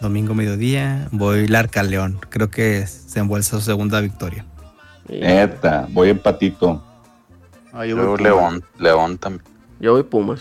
[0.00, 2.20] Domingo mediodía, voy Larca León.
[2.28, 4.44] Creo que se embolsa su segunda victoria.
[5.08, 6.84] Neta, voy empatito.
[7.76, 9.44] No, yo Yo voy León, León también.
[9.80, 10.40] yo voy Pumas.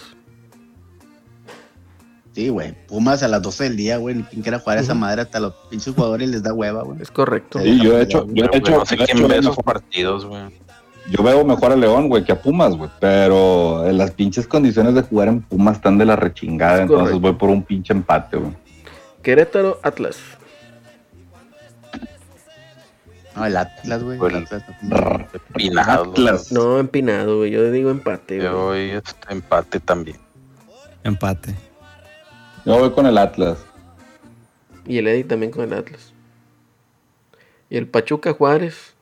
[2.34, 2.74] Sí, güey.
[2.88, 4.16] Pumas a las 12 del día, güey.
[4.16, 5.22] Ni quien quiera jugar a esa madre.
[5.22, 7.02] Hasta los pinches jugadores les da hueva, güey.
[7.02, 7.60] Es correcto.
[7.60, 7.80] Sí.
[7.82, 10.44] Yo de hecho, yo Pero, hecho, no sé quién ve esos partidos, güey.
[11.10, 12.90] yo veo mejor a León, güey, que a Pumas, güey.
[13.00, 16.76] Pero en las pinches condiciones de jugar en Pumas están de la rechingada.
[16.76, 17.20] Es entonces correcto.
[17.22, 18.52] voy por un pinche empate, güey.
[19.22, 20.18] Querétaro Atlas.
[23.36, 24.18] No, el Atlas, güey.
[24.20, 25.28] El Atlas, no.
[25.56, 26.08] Pinados.
[26.10, 26.52] Atlas.
[26.52, 27.52] No, empinado, güey.
[27.52, 28.38] Yo digo empate.
[28.42, 28.90] Yo güey.
[28.92, 30.18] voy este, empate también.
[31.04, 31.54] Empate.
[32.66, 33.58] Yo voy con el Atlas.
[34.88, 36.14] Y el Eddie también con el Atlas.
[37.70, 38.94] Y el Pachuca Juárez.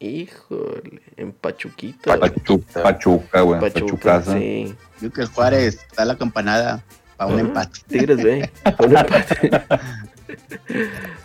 [0.00, 2.16] Híjole, en Pachuquita.
[2.16, 2.30] güey.
[2.30, 3.60] Pachu- Pachuca, güey.
[3.60, 4.74] Pachuca, sí.
[5.00, 6.84] Yo que el Juárez está la campanada
[7.16, 7.80] para un empate.
[7.88, 8.48] Tigres B.
[8.78, 9.50] Un empate.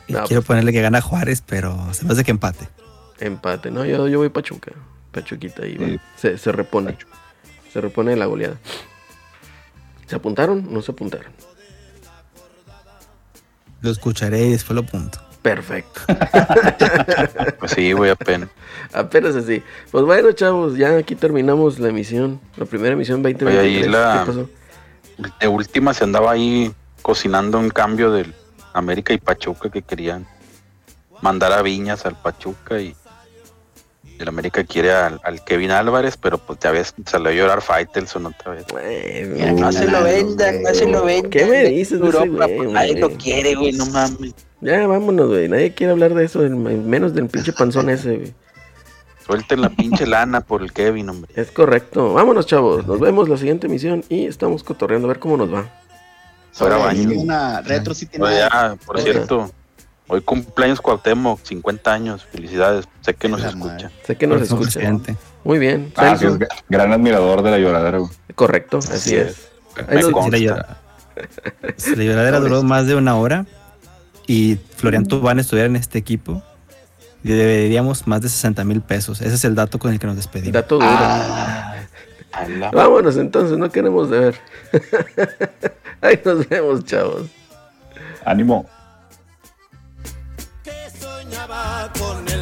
[0.08, 2.68] Y No, quiero pues- ponerle que gana Juárez, pero se me hace que empate.
[3.20, 3.72] empate.
[3.72, 4.72] No, yo, yo voy Pachuca.
[5.12, 5.78] Pachuquita ahí.
[5.78, 6.00] Sí.
[6.18, 6.98] Se, se repone.
[7.72, 8.56] Se repone de la goleada.
[10.08, 10.72] ¿Se apuntaron?
[10.74, 11.32] No se apuntaron.
[13.82, 15.20] Lo escucharé y después lo apunto.
[15.42, 16.02] Perfecto.
[17.60, 18.50] Pues sí, güey, apenas.
[18.94, 19.64] Apenas así.
[19.92, 22.40] Pues bueno, chavos, ya aquí terminamos la emisión.
[22.58, 23.60] La primera emisión 2023.
[23.60, 24.50] Oye, ahí la- ¿Qué pasó?
[25.40, 28.34] De última se andaba ahí cocinando un cambio del
[28.74, 30.28] América y Pachuca que querían
[31.22, 32.96] mandar a Viñas al Pachuca y
[34.20, 38.26] el América quiere al, al Kevin Álvarez, pero pues ya ves, salió a llorar Faitelson
[38.28, 38.66] otra vez.
[38.72, 41.32] Güey, Mira, no se lo vendan, no se lo vendan.
[41.32, 44.34] ¿Qué me dices Europa, pues, nadie lo quiere, güey, no mames.
[44.62, 45.50] Ya, vámonos, güey.
[45.50, 48.34] Nadie quiere hablar de eso, menos del pinche panzón ese, güey.
[49.26, 51.32] Suelten la pinche lana por el Kevin, hombre.
[51.36, 52.14] Es correcto.
[52.14, 52.86] Vámonos, chavos.
[52.86, 55.70] Nos vemos la siguiente emisión y estamos cotorreando a ver cómo nos va.
[56.54, 57.20] Fuera baño.
[57.20, 59.52] una retro sí tiene Oye, ya, por cierto,
[60.08, 62.86] hoy cumpleaños Cuauhtémoc, 50 años, felicidades.
[63.02, 63.66] Sé que nos La escucha.
[63.74, 63.90] madre.
[64.06, 65.16] Sé que nos Próximo escucha.
[65.44, 65.92] Muy bien.
[65.96, 66.38] Ah, es
[66.70, 68.12] gran admirador de la lloradera, güey.
[68.36, 69.28] Correcto, así, Así es.
[69.30, 69.88] es.
[69.90, 70.04] Me
[71.78, 73.46] Sí, la, lloradera duró más de una hora
[74.28, 76.42] y Florian Tubán estuviera en este equipo
[77.24, 79.22] y deberíamos más de 60 mil pesos.
[79.22, 80.54] Ese es el dato con el que nos despedimos.
[80.54, 80.88] Dato duro.
[80.90, 81.76] Ah,
[82.72, 84.36] Vámonos entonces, no queremos de ver.
[86.04, 87.30] Ahí nos vemos, chavos.
[88.26, 88.70] Ánimo.
[90.64, 92.33] que soñaba con